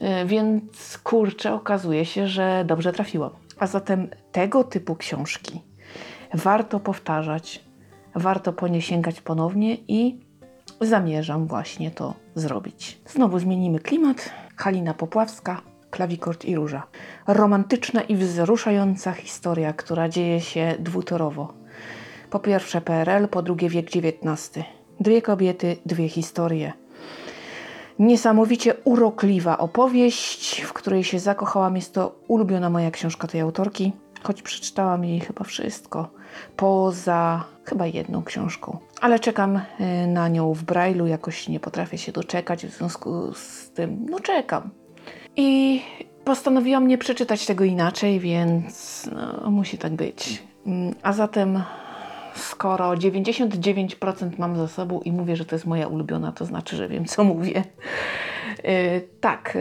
E, 0.00 0.26
więc 0.26 0.98
kurczę, 0.98 1.54
okazuje 1.54 2.04
się, 2.04 2.28
że 2.28 2.64
dobrze 2.66 2.92
trafiłam. 2.92 3.30
A 3.58 3.66
zatem 3.66 4.08
tego 4.32 4.64
typu 4.64 4.96
książki 4.96 5.60
warto 6.34 6.80
powtarzać, 6.80 7.60
warto 8.14 8.52
po 8.52 8.68
nie 8.68 8.82
sięgać 8.82 9.20
ponownie 9.20 9.76
i 9.88 10.20
zamierzam 10.80 11.46
właśnie 11.46 11.90
to 11.90 12.14
zrobić. 12.34 12.98
Znowu 13.06 13.38
zmienimy 13.38 13.78
klimat. 13.78 14.30
Halina 14.56 14.94
Popławska, 14.94 15.60
klawikord 15.94 16.44
i 16.44 16.56
róża. 16.56 16.82
Romantyczna 17.26 18.02
i 18.02 18.16
wzruszająca 18.16 19.12
historia, 19.12 19.72
która 19.72 20.08
dzieje 20.08 20.40
się 20.40 20.74
dwutorowo. 20.78 21.52
Po 22.30 22.38
pierwsze 22.38 22.80
PRL, 22.80 23.28
po 23.28 23.42
drugie 23.42 23.68
wiek 23.68 23.86
XIX. 23.86 24.64
Dwie 25.00 25.22
kobiety, 25.22 25.76
dwie 25.86 26.08
historie. 26.08 26.72
Niesamowicie 27.98 28.74
urokliwa 28.84 29.58
opowieść, 29.58 30.60
w 30.60 30.72
której 30.72 31.04
się 31.04 31.18
zakochałam. 31.18 31.76
Jest 31.76 31.94
to 31.94 32.18
ulubiona 32.28 32.70
moja 32.70 32.90
książka 32.90 33.28
tej 33.28 33.40
autorki, 33.40 33.92
choć 34.22 34.42
przeczytałam 34.42 35.04
jej 35.04 35.20
chyba 35.20 35.44
wszystko, 35.44 36.10
poza 36.56 37.44
chyba 37.64 37.86
jedną 37.86 38.24
książką. 38.24 38.78
Ale 39.00 39.18
czekam 39.18 39.56
y, 39.56 39.62
na 40.06 40.28
nią 40.28 40.52
w 40.52 40.62
Brailu, 40.62 41.06
jakoś 41.06 41.48
nie 41.48 41.60
potrafię 41.60 41.98
się 41.98 42.12
doczekać, 42.12 42.66
w 42.66 42.76
związku 42.76 43.34
z 43.34 43.70
tym, 43.70 44.06
no 44.10 44.20
czekam. 44.20 44.83
I 45.36 45.80
postanowiłam 46.24 46.88
nie 46.88 46.98
przeczytać 46.98 47.46
tego 47.46 47.64
inaczej, 47.64 48.20
więc 48.20 49.06
no, 49.12 49.50
musi 49.50 49.78
tak 49.78 49.92
być. 49.92 50.42
Mm, 50.66 50.94
a 51.02 51.12
zatem, 51.12 51.62
skoro 52.34 52.90
99% 52.90 54.30
mam 54.38 54.56
za 54.56 54.68
sobą 54.68 55.00
i 55.00 55.12
mówię, 55.12 55.36
że 55.36 55.44
to 55.44 55.54
jest 55.54 55.66
moja 55.66 55.88
ulubiona, 55.88 56.32
to 56.32 56.44
znaczy, 56.44 56.76
że 56.76 56.88
wiem, 56.88 57.04
co 57.04 57.24
mówię. 57.24 57.64
Yy, 58.64 58.72
tak, 59.20 59.58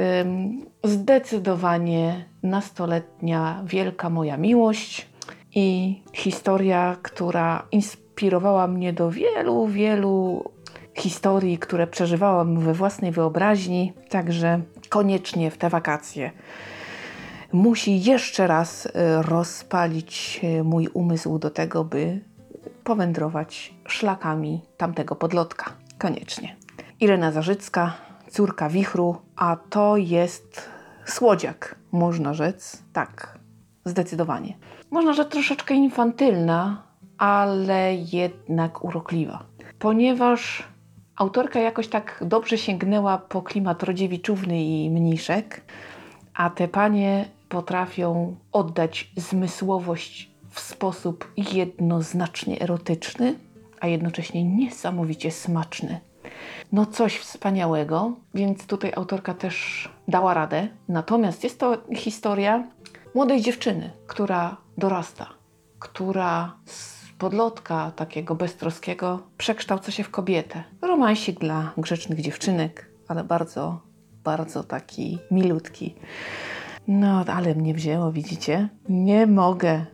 zdecydowanie 0.83 2.25
nastoletnia 2.43 3.63
wielka 3.65 4.09
moja 4.09 4.37
miłość 4.37 5.07
i 5.55 5.99
historia, 6.13 6.97
która 7.01 7.67
inspirowała 7.71 8.67
mnie 8.67 8.93
do 8.93 9.11
wielu, 9.11 9.67
wielu 9.67 10.43
historii, 10.95 11.57
które 11.57 11.87
przeżywałam 11.87 12.59
we 12.59 12.73
własnej 12.73 13.11
wyobraźni. 13.11 13.93
Także 14.09 14.61
koniecznie 14.89 15.51
w 15.51 15.57
te 15.57 15.69
wakacje 15.69 16.31
musi 17.53 18.01
jeszcze 18.03 18.47
raz 18.47 18.85
e, 18.85 19.21
rozpalić 19.21 20.41
e, 20.43 20.63
mój 20.63 20.87
umysł 20.93 21.39
do 21.39 21.49
tego, 21.49 21.83
by 21.83 22.21
powędrować 22.83 23.73
szlakami 23.87 24.61
tamtego 24.77 25.15
podlotka. 25.15 25.71
Koniecznie. 25.97 26.55
Irena 26.99 27.31
Zarzycka, 27.31 27.93
córka 28.29 28.69
wichru, 28.69 29.15
a 29.35 29.57
to 29.69 29.97
jest 29.97 30.69
słodziak, 31.05 31.75
można 31.91 32.33
rzec. 32.33 32.83
Tak, 32.93 33.39
zdecydowanie. 33.85 34.57
Można 34.91 35.13
rzec 35.13 35.29
troszeczkę 35.29 35.73
infantylna, 35.73 36.83
ale 37.17 37.95
jednak 37.95 38.83
urokliwa. 38.83 39.43
Ponieważ 39.79 40.63
Autorka 41.15 41.59
jakoś 41.59 41.87
tak 41.87 42.23
dobrze 42.27 42.57
sięgnęła 42.57 43.17
po 43.17 43.41
klimat 43.41 43.83
Rodziewiczówny 43.83 44.63
i 44.63 44.89
Mniszek, 44.89 45.61
a 46.33 46.49
te 46.49 46.67
panie 46.67 47.25
potrafią 47.49 48.35
oddać 48.51 49.11
zmysłowość 49.17 50.31
w 50.49 50.59
sposób 50.59 51.31
jednoznacznie 51.53 52.61
erotyczny, 52.61 53.35
a 53.79 53.87
jednocześnie 53.87 54.43
niesamowicie 54.43 55.31
smaczny. 55.31 55.99
No 56.71 56.85
coś 56.85 57.17
wspaniałego, 57.17 58.11
więc 58.33 58.65
tutaj 58.67 58.91
autorka 58.95 59.33
też 59.33 59.89
dała 60.07 60.33
radę. 60.33 60.67
Natomiast 60.87 61.43
jest 61.43 61.59
to 61.59 61.77
historia 61.95 62.67
młodej 63.15 63.41
dziewczyny, 63.41 63.91
która 64.07 64.57
dorasta, 64.77 65.29
która 65.79 66.53
podlotka 67.23 67.91
takiego 67.95 68.35
beztroskiego 68.35 69.19
przekształca 69.37 69.91
się 69.91 70.03
w 70.03 70.09
kobietę. 70.09 70.63
Romansik 70.81 71.39
dla 71.39 71.71
grzecznych 71.77 72.21
dziewczynek, 72.21 72.89
ale 73.07 73.23
bardzo, 73.23 73.81
bardzo 74.23 74.63
taki 74.63 75.19
milutki. 75.31 75.95
No, 76.87 77.25
ale 77.27 77.55
mnie 77.55 77.73
wzięło, 77.73 78.11
widzicie? 78.11 78.69
Nie 78.89 79.27
mogę. 79.27 79.85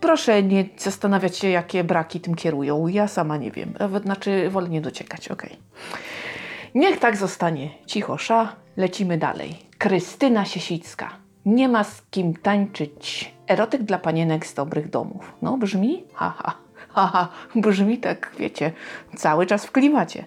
Proszę 0.00 0.42
nie 0.42 0.64
zastanawiać 0.78 1.36
się, 1.36 1.48
jakie 1.48 1.84
braki 1.84 2.20
tym 2.20 2.34
kierują. 2.34 2.86
Ja 2.86 3.08
sama 3.08 3.36
nie 3.36 3.50
wiem. 3.50 3.74
Znaczy, 4.04 4.50
wolę 4.50 4.68
nie 4.68 4.80
dociekać, 4.80 5.28
okej. 5.28 5.50
Okay. 5.50 6.00
Niech 6.74 6.98
tak 6.98 7.16
zostanie. 7.16 7.70
Cicho, 7.86 8.18
sza. 8.18 8.56
Lecimy 8.76 9.18
dalej. 9.18 9.56
Krystyna 9.78 10.44
Siesicka. 10.44 11.10
Nie 11.46 11.68
ma 11.68 11.84
z 11.84 12.02
kim 12.10 12.34
tańczyć. 12.34 13.34
Erotyk 13.50 13.82
dla 13.82 13.98
panienek 13.98 14.46
z 14.46 14.54
dobrych 14.54 14.90
domów. 14.90 15.32
No, 15.42 15.58
brzmi? 15.58 16.04
Haha. 16.14 16.54
Haha, 16.88 17.28
brzmi 17.54 17.98
tak, 17.98 18.32
wiecie, 18.38 18.72
cały 19.16 19.46
czas 19.46 19.66
w 19.66 19.72
klimacie. 19.72 20.24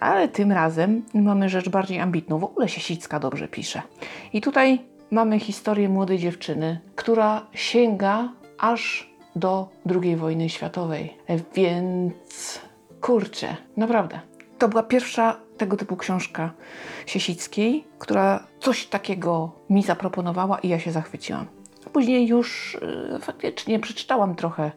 Ale 0.00 0.28
tym 0.28 0.52
razem 0.52 1.02
mamy 1.14 1.48
rzecz 1.48 1.68
bardziej 1.68 2.00
ambitną. 2.00 2.38
W 2.38 2.44
ogóle 2.44 2.68
Siesicka 2.68 3.20
dobrze 3.20 3.48
pisze. 3.48 3.82
I 4.32 4.40
tutaj 4.40 4.80
mamy 5.10 5.38
historię 5.38 5.88
młodej 5.88 6.18
dziewczyny, 6.18 6.80
która 6.94 7.46
sięga 7.52 8.28
aż 8.58 9.10
do 9.36 9.68
II 10.02 10.16
wojny 10.16 10.48
światowej. 10.48 11.16
Więc 11.54 12.60
kurczę, 13.00 13.56
naprawdę. 13.76 14.20
To 14.58 14.68
była 14.68 14.82
pierwsza 14.82 15.36
tego 15.56 15.76
typu 15.76 15.96
książka 15.96 16.50
Siesickiej, 17.06 17.84
która 17.98 18.46
coś 18.60 18.86
takiego 18.86 19.52
mi 19.70 19.82
zaproponowała 19.82 20.58
i 20.58 20.68
ja 20.68 20.78
się 20.78 20.92
zachwyciłam. 20.92 21.55
Później 21.96 22.26
już 22.26 22.74
y, 22.74 23.18
faktycznie 23.20 23.78
przeczytałam 23.78 24.34
trochę 24.34 24.70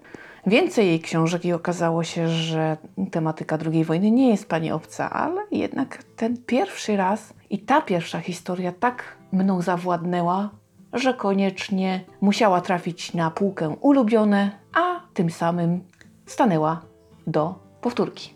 więcej 0.47 0.88
jej 0.88 0.99
książek 0.99 1.45
i 1.45 1.53
okazało 1.53 2.03
się, 2.03 2.29
że 2.29 2.77
tematyka 3.12 3.58
II 3.71 3.84
wojny 3.84 4.12
nie 4.12 4.29
jest 4.29 4.49
pani 4.49 4.71
obca, 4.71 5.10
ale 5.10 5.41
jednak 5.51 6.03
ten 6.03 6.38
pierwszy 6.45 6.97
raz 6.97 7.34
i 7.49 7.60
ta 7.60 7.82
pierwsza 7.82 8.19
historia 8.19 8.71
tak 8.79 9.17
mną 9.32 9.62
zawładnęła, 9.62 10.49
że 10.93 11.13
koniecznie 11.13 12.05
musiała 12.21 12.62
trafić 12.62 13.13
na 13.13 13.32
półkę 13.32 13.75
ulubione, 13.82 14.51
a 14.73 14.99
tym 15.13 15.29
samym 15.29 15.84
stanęła 16.25 16.82
do 17.27 17.55
powtórki. 17.82 18.34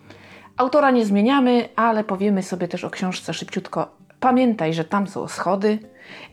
Autora 0.57 0.91
nie 0.91 1.05
zmieniamy, 1.05 1.69
ale 1.75 2.03
powiemy 2.03 2.43
sobie 2.43 2.67
też 2.67 2.83
o 2.83 2.89
książce 2.89 3.33
szybciutko. 3.33 4.02
Pamiętaj, 4.23 4.73
że 4.73 4.83
tam 4.83 5.07
są 5.07 5.27
schody. 5.27 5.79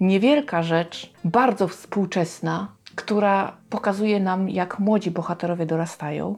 Niewielka 0.00 0.62
rzecz, 0.62 1.12
bardzo 1.24 1.68
współczesna, 1.68 2.68
która 2.94 3.56
pokazuje 3.70 4.20
nam, 4.20 4.48
jak 4.48 4.78
młodzi 4.78 5.10
bohaterowie 5.10 5.66
dorastają, 5.66 6.36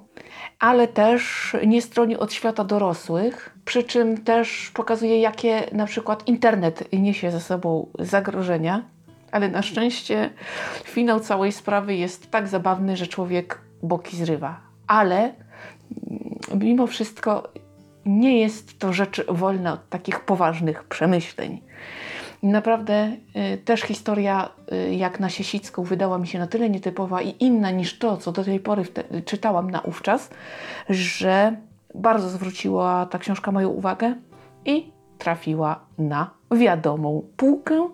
ale 0.58 0.88
też 0.88 1.52
nie 1.66 1.82
stroni 1.82 2.16
od 2.16 2.32
świata 2.32 2.64
dorosłych, 2.64 3.58
przy 3.64 3.84
czym 3.84 4.24
też 4.24 4.70
pokazuje, 4.74 5.20
jakie 5.20 5.62
na 5.72 5.86
przykład 5.86 6.28
internet 6.28 6.88
niesie 6.92 7.30
ze 7.30 7.40
sobą 7.40 7.86
zagrożenia. 7.98 8.82
Ale 9.32 9.48
na 9.48 9.62
szczęście 9.62 10.30
finał 10.84 11.20
całej 11.20 11.52
sprawy 11.52 11.94
jest 11.94 12.30
tak 12.30 12.48
zabawny, 12.48 12.96
że 12.96 13.06
człowiek 13.06 13.60
boki 13.82 14.16
zrywa. 14.16 14.60
Ale 14.86 15.18
mm, 15.18 15.34
mimo 16.64 16.86
wszystko 16.86 17.52
nie 18.06 18.40
jest 18.40 18.78
to 18.78 18.92
rzecz 18.92 19.26
wolna 19.28 19.72
od 19.72 19.88
takich 19.88 20.20
poważnych 20.20 20.84
przemyśleń. 20.84 21.60
Naprawdę 22.42 23.16
y, 23.54 23.58
też 23.58 23.80
historia 23.80 24.48
y, 24.72 24.94
jak 24.94 25.20
na 25.20 25.28
Siesicką 25.28 25.82
wydała 25.82 26.18
mi 26.18 26.26
się 26.26 26.38
na 26.38 26.46
tyle 26.46 26.70
nietypowa 26.70 27.22
i 27.22 27.34
inna 27.40 27.70
niż 27.70 27.98
to, 27.98 28.16
co 28.16 28.32
do 28.32 28.44
tej 28.44 28.60
pory 28.60 28.82
wte- 28.82 29.24
czytałam 29.24 29.70
naówczas, 29.70 30.30
że 30.88 31.56
bardzo 31.94 32.28
zwróciła 32.28 33.06
ta 33.06 33.18
książka 33.18 33.52
moją 33.52 33.68
uwagę 33.68 34.14
i 34.64 34.92
trafiła 35.18 35.80
na 35.98 36.30
wiadomą 36.50 37.22
półkę, 37.36 37.88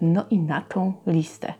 no 0.00 0.24
i 0.30 0.38
na 0.38 0.60
tą 0.60 0.92
listę. 1.06 1.54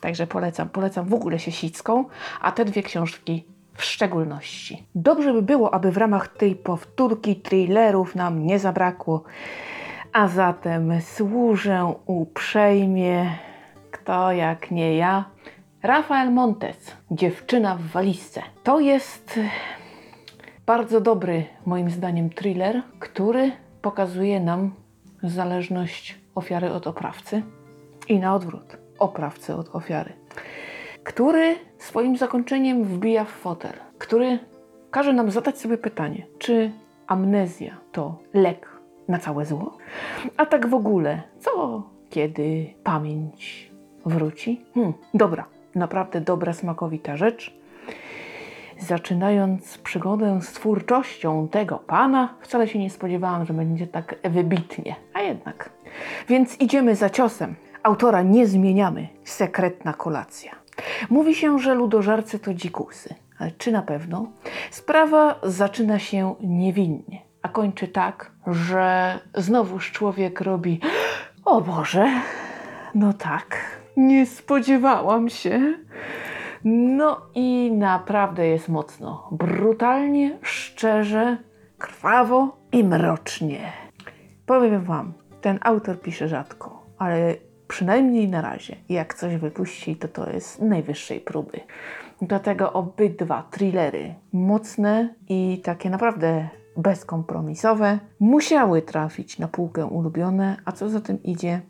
Także 0.00 0.26
polecam, 0.26 0.68
polecam 0.68 1.08
w 1.08 1.14
ogóle 1.14 1.38
Siesicką, 1.38 2.04
a 2.40 2.52
te 2.52 2.64
dwie 2.64 2.82
książki 2.82 3.44
w 3.74 3.84
szczególności. 3.84 4.86
Dobrze 4.94 5.32
by 5.32 5.42
było, 5.42 5.74
aby 5.74 5.92
w 5.92 5.96
ramach 5.96 6.28
tej 6.28 6.56
powtórki 6.56 7.36
thrillerów 7.36 8.14
nam 8.14 8.46
nie 8.46 8.58
zabrakło. 8.58 9.22
A 10.12 10.28
zatem 10.28 11.00
służę 11.00 11.94
uprzejmie, 12.06 13.38
kto 13.90 14.32
jak 14.32 14.70
nie 14.70 14.96
ja, 14.96 15.24
Rafael 15.82 16.32
Montes, 16.32 16.96
Dziewczyna 17.10 17.76
w 17.76 17.82
walizce. 17.82 18.42
To 18.62 18.80
jest 18.80 19.40
bardzo 20.66 21.00
dobry, 21.00 21.44
moim 21.66 21.90
zdaniem, 21.90 22.30
thriller, 22.30 22.82
który 22.98 23.52
pokazuje 23.82 24.40
nam 24.40 24.74
zależność 25.22 26.18
ofiary 26.34 26.72
od 26.72 26.86
oprawcy 26.86 27.42
i 28.08 28.18
na 28.18 28.34
odwrót, 28.34 28.76
oprawcy 28.98 29.54
od 29.54 29.74
ofiary, 29.74 30.12
który 31.04 31.54
swoim 31.78 32.16
zakończeniem 32.16 32.84
wbija 32.84 33.24
w 33.24 33.30
fotel, 33.30 33.72
który 33.98 34.38
każe 34.90 35.12
nam 35.12 35.30
zadać 35.30 35.58
sobie 35.58 35.78
pytanie, 35.78 36.26
czy 36.38 36.72
amnezja 37.06 37.76
to 37.92 38.18
lek 38.34 38.68
na 39.08 39.18
całe 39.18 39.46
zło? 39.46 39.76
A 40.36 40.46
tak 40.46 40.66
w 40.66 40.74
ogóle, 40.74 41.22
co 41.38 41.82
kiedy 42.10 42.74
pamięć 42.84 43.72
wróci? 44.06 44.64
Hmm, 44.74 44.92
dobra, 45.14 45.44
naprawdę 45.74 46.20
dobra, 46.20 46.52
smakowita 46.52 47.16
rzecz. 47.16 47.62
Zaczynając 48.78 49.78
przygodę 49.78 50.40
z 50.42 50.52
twórczością 50.52 51.48
tego 51.48 51.78
pana, 51.78 52.34
wcale 52.40 52.68
się 52.68 52.78
nie 52.78 52.90
spodziewałam, 52.90 53.46
że 53.46 53.54
będzie 53.54 53.86
tak 53.86 54.14
wybitnie, 54.24 54.96
a 55.14 55.20
jednak. 55.20 55.70
Więc 56.28 56.60
idziemy 56.60 56.96
za 56.96 57.10
ciosem. 57.10 57.54
Autora 57.82 58.22
nie 58.22 58.46
zmieniamy. 58.46 59.08
Sekretna 59.24 59.92
kolacja. 59.92 60.61
Mówi 61.10 61.34
się, 61.34 61.58
że 61.58 61.74
ludożercy 61.74 62.38
to 62.38 62.54
dzikusy. 62.54 63.14
Ale 63.38 63.50
czy 63.50 63.72
na 63.72 63.82
pewno? 63.82 64.26
Sprawa 64.70 65.38
zaczyna 65.42 65.98
się 65.98 66.34
niewinnie, 66.40 67.22
a 67.42 67.48
kończy 67.48 67.88
tak, 67.88 68.32
że 68.46 69.18
znowuż 69.34 69.92
człowiek 69.92 70.40
robi 70.40 70.80
O 71.44 71.60
Boże, 71.60 72.06
no 72.94 73.12
tak, 73.12 73.56
nie 73.96 74.26
spodziewałam 74.26 75.28
się. 75.28 75.74
No 76.64 77.20
i 77.34 77.72
naprawdę 77.72 78.46
jest 78.46 78.68
mocno. 78.68 79.28
Brutalnie, 79.32 80.38
szczerze, 80.42 81.36
krwawo 81.78 82.56
i 82.72 82.84
mrocznie. 82.84 83.72
Powiem 84.46 84.84
Wam, 84.84 85.12
ten 85.40 85.58
autor 85.62 86.00
pisze 86.00 86.28
rzadko, 86.28 86.86
ale 86.98 87.34
przynajmniej 87.72 88.28
na 88.28 88.40
razie, 88.40 88.76
jak 88.88 89.14
coś 89.14 89.36
wypuści, 89.36 89.96
to 89.96 90.08
to 90.08 90.30
jest 90.30 90.60
najwyższej 90.60 91.20
próby. 91.20 91.60
Dlatego 92.22 92.72
obydwa 92.72 93.48
thrillery, 93.50 94.14
mocne 94.32 95.14
i 95.28 95.60
takie 95.64 95.90
naprawdę 95.90 96.48
bezkompromisowe, 96.76 97.98
musiały 98.20 98.82
trafić 98.82 99.38
na 99.38 99.48
półkę 99.48 99.86
ulubione, 99.86 100.56
a 100.64 100.72
co 100.72 100.88
za 100.88 101.00
tym 101.00 101.22
idzie, 101.22 101.60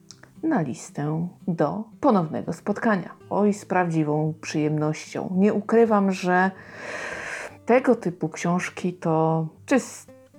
na 0.42 0.60
listę 0.60 1.28
do 1.48 1.84
ponownego 2.00 2.52
spotkania. 2.52 3.10
Oj, 3.30 3.52
z 3.52 3.64
prawdziwą 3.64 4.34
przyjemnością. 4.40 5.34
Nie 5.36 5.54
ukrywam, 5.54 6.12
że 6.12 6.50
tego 7.66 7.94
typu 7.94 8.28
książki 8.28 8.92
to 8.92 9.46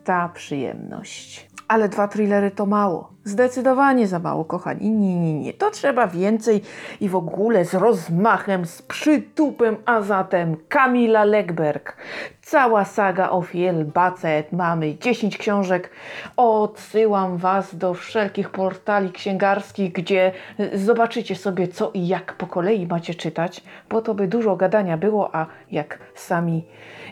czysta 0.03 0.29
przyjemność. 0.33 1.47
Ale 1.67 1.89
dwa 1.89 2.07
thrillery 2.07 2.51
to 2.51 2.65
mało. 2.65 3.13
Zdecydowanie 3.23 4.07
za 4.07 4.19
mało, 4.19 4.45
kochani. 4.45 4.89
Nie, 4.89 5.15
nie, 5.19 5.39
nie. 5.39 5.53
To 5.53 5.71
trzeba 5.71 6.07
więcej 6.07 6.61
i 7.01 7.09
w 7.09 7.15
ogóle 7.15 7.65
z 7.65 7.73
rozmachem, 7.73 8.65
z 8.65 8.81
przytupem, 8.81 9.77
a 9.85 10.01
zatem 10.01 10.57
Kamila 10.69 11.23
Legberg. 11.23 11.97
Cała 12.41 12.85
saga 12.85 13.29
o 13.29 13.41
Fielbacet. 13.41 14.51
Mamy 14.51 14.97
10 14.97 15.37
książek. 15.37 15.89
Odsyłam 16.37 17.37
Was 17.37 17.75
do 17.75 17.93
wszelkich 17.93 18.49
portali 18.49 19.11
księgarskich, 19.11 19.91
gdzie 19.93 20.31
zobaczycie 20.73 21.35
sobie 21.35 21.67
co 21.67 21.91
i 21.93 22.07
jak 22.07 22.33
po 22.33 22.47
kolei 22.47 22.87
macie 22.87 23.15
czytać, 23.15 23.63
bo 23.89 24.01
to 24.01 24.13
by 24.13 24.27
dużo 24.27 24.55
gadania 24.55 24.97
było, 24.97 25.35
a 25.35 25.45
jak 25.71 25.99
sami 26.15 26.63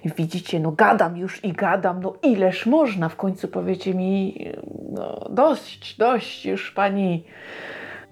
widzicie, 0.05 0.59
no 0.59 0.71
gadam 0.71 1.17
już 1.17 1.43
i 1.45 1.53
gadam, 1.53 2.01
no 2.03 2.13
ileż 2.23 2.65
można, 2.65 3.09
w 3.09 3.15
końcu 3.15 3.47
powiecie 3.47 3.93
mi, 3.93 4.45
no 4.91 5.27
dość, 5.29 5.97
dość 5.97 6.45
już 6.45 6.71
pani, 6.71 7.23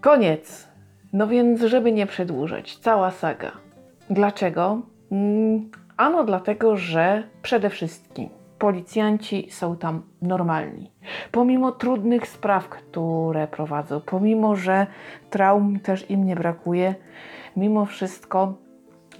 koniec. 0.01 0.69
No 1.13 1.27
więc, 1.27 1.61
żeby 1.61 1.91
nie 1.91 2.05
przedłużać, 2.05 2.77
cała 2.77 3.11
saga. 3.11 3.51
Dlaczego? 4.09 4.81
Mm, 5.11 5.71
ano 5.97 6.23
dlatego, 6.23 6.77
że 6.77 7.23
przede 7.41 7.69
wszystkim 7.69 8.29
policjanci 8.59 9.47
są 9.51 9.77
tam 9.77 10.01
normalni. 10.21 10.91
Pomimo 11.31 11.71
trudnych 11.71 12.27
spraw, 12.27 12.69
które 12.69 13.47
prowadzą, 13.47 14.01
pomimo, 14.01 14.55
że 14.55 14.87
traum 15.29 15.79
też 15.79 16.09
im 16.09 16.25
nie 16.25 16.35
brakuje, 16.35 16.95
mimo 17.55 17.85
wszystko 17.85 18.53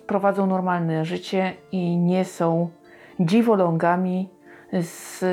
prowadzą 0.10 0.48
normalne 0.48 1.06
życie 1.06 1.54
i 1.72 1.98
nie 1.98 2.26
są 2.26 2.70
dziwolągami 3.20 4.30
z 4.82 5.24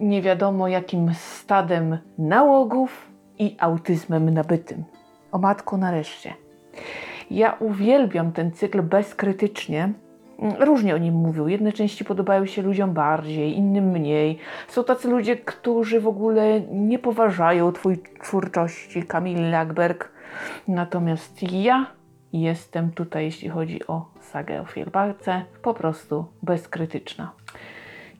nie 0.00 0.22
wiadomo 0.22 0.68
jakim 0.68 1.14
stadem 1.14 1.98
nałogów 2.18 3.10
i 3.38 3.56
autyzmem 3.58 4.30
nabytym. 4.30 4.84
O 5.32 5.38
matko 5.38 5.76
nareszcie. 5.76 6.34
Ja 7.30 7.56
uwielbiam 7.60 8.32
ten 8.32 8.52
cykl 8.52 8.82
bezkrytycznie. 8.82 9.92
Różnie 10.58 10.94
o 10.94 10.98
nim 10.98 11.14
mówią. 11.14 11.46
Jedne 11.46 11.72
części 11.72 12.04
podobają 12.04 12.46
się 12.46 12.62
ludziom 12.62 12.92
bardziej, 12.92 13.56
innym 13.56 13.84
mniej. 13.84 14.38
Są 14.68 14.84
tacy 14.84 15.08
ludzie, 15.08 15.36
którzy 15.36 16.00
w 16.00 16.08
ogóle 16.08 16.60
nie 16.60 16.98
poważają 16.98 17.72
twój 17.72 18.02
twórczości, 18.22 19.02
Kamil 19.02 19.50
Lagberg. 19.50 20.12
Natomiast 20.68 21.52
ja 21.52 21.98
jestem 22.32 22.90
tutaj, 22.92 23.24
jeśli 23.24 23.48
chodzi 23.48 23.86
o 23.86 24.06
sagę 24.28 24.60
o 24.60 24.64
Fielbarce, 24.64 25.44
po 25.62 25.74
prostu 25.74 26.24
bezkrytyczna. 26.42 27.32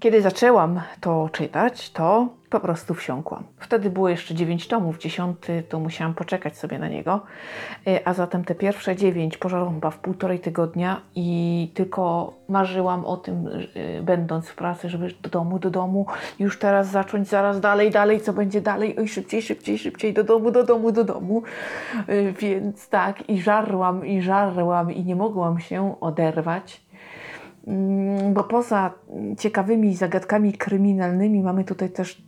Kiedy 0.01 0.23
zaczęłam 0.23 0.81
to 1.01 1.29
czytać, 1.33 1.91
to 1.91 2.29
po 2.51 2.61
prostu 2.61 2.95
wsiąkłam. 2.95 3.45
Wtedy 3.59 3.91
było 3.91 4.09
jeszcze 4.09 4.35
9 4.35 4.69
tomów, 4.69 4.99
10 4.99 5.37
to 5.69 5.81
musiałam 5.81 6.15
poczekać 6.15 6.59
sobie 6.59 6.79
na 6.79 6.89
niego, 6.89 7.21
Y, 7.87 8.05
a 8.05 8.15
zatem 8.15 8.45
te 8.45 8.55
pierwsze 8.55 8.97
9 8.97 9.39
pożarłam 9.39 9.75
chyba 9.75 9.91
w 9.91 9.99
półtorej 9.99 10.41
tygodnia 10.41 11.01
i 11.15 11.71
tylko 11.75 12.33
marzyłam 12.49 13.05
o 13.05 13.17
tym, 13.17 13.47
y, 13.77 14.03
będąc 14.03 14.49
w 14.49 14.55
pracy, 14.55 14.89
żeby 14.89 15.09
do 15.23 15.31
domu, 15.31 15.59
do 15.59 15.71
domu, 15.71 16.07
już 16.39 16.59
teraz 16.59 16.91
zacząć, 16.91 17.29
zaraz 17.29 17.61
dalej, 17.61 17.91
dalej, 17.91 18.21
co 18.21 18.33
będzie 18.33 18.61
dalej, 18.61 18.99
oj 18.99 19.09
szybciej, 19.09 19.43
szybciej, 19.43 19.79
szybciej, 19.79 20.13
do 20.13 20.25
domu, 20.25 20.51
do 20.51 20.65
domu, 20.65 20.93
do 20.93 21.05
domu. 21.05 21.43
Y, 22.09 22.35
Więc 22.41 22.89
tak, 22.89 23.31
i 23.31 23.43
żarłam, 23.43 24.07
i 24.07 24.23
żarłam, 24.23 24.93
i 24.93 25.05
nie 25.05 25.17
mogłam 25.17 25.61
się 25.61 26.01
oderwać. 26.01 26.88
Mm, 27.69 28.35
Bo 28.35 28.45
poza 28.45 28.93
ciekawymi 29.39 29.95
zagadkami 29.95 30.53
kryminalnymi 30.53 31.43
mamy 31.43 31.65
tutaj 31.65 31.91
też 31.91 32.23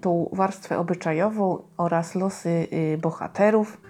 tą 0.00 0.28
warstwę 0.32 0.78
obyczajową 0.78 1.62
oraz 1.76 2.14
losy 2.14 2.66
y, 2.72 2.98
bohaterów. 2.98 3.80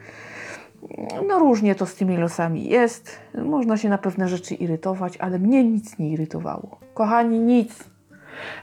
No 1.29 1.39
różnie 1.39 1.75
to 1.75 1.87
z 1.87 1.95
tymi 1.95 2.17
losami 2.17 2.69
jest. 2.69 3.19
Można 3.45 3.77
się 3.77 3.89
na 3.89 3.99
pewne 3.99 4.29
rzeczy 4.29 4.55
irytować, 4.55 5.17
ale 5.17 5.39
mnie 5.39 5.65
nic 5.65 5.99
nie 5.99 6.11
irytowało. 6.11 6.79
Kochani, 6.95 7.39
nic. 7.39 7.85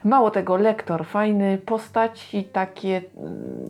Mało 0.04 0.32
tego, 0.32 0.58
lektor 0.58 1.06
fajny, 1.06 1.58
postaci 1.66 2.44
takie 2.44 3.02
mm, 3.18 3.70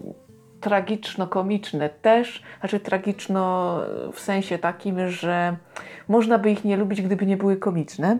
tragiczno-komiczne 0.61 1.89
też. 1.89 2.43
Znaczy 2.59 2.79
tragiczno 2.79 3.77
w 4.13 4.19
sensie 4.19 4.57
takim, 4.57 5.09
że 5.09 5.57
można 6.07 6.39
by 6.39 6.51
ich 6.51 6.65
nie 6.65 6.77
lubić, 6.77 7.01
gdyby 7.01 7.25
nie 7.25 7.37
były 7.37 7.57
komiczne. 7.57 8.17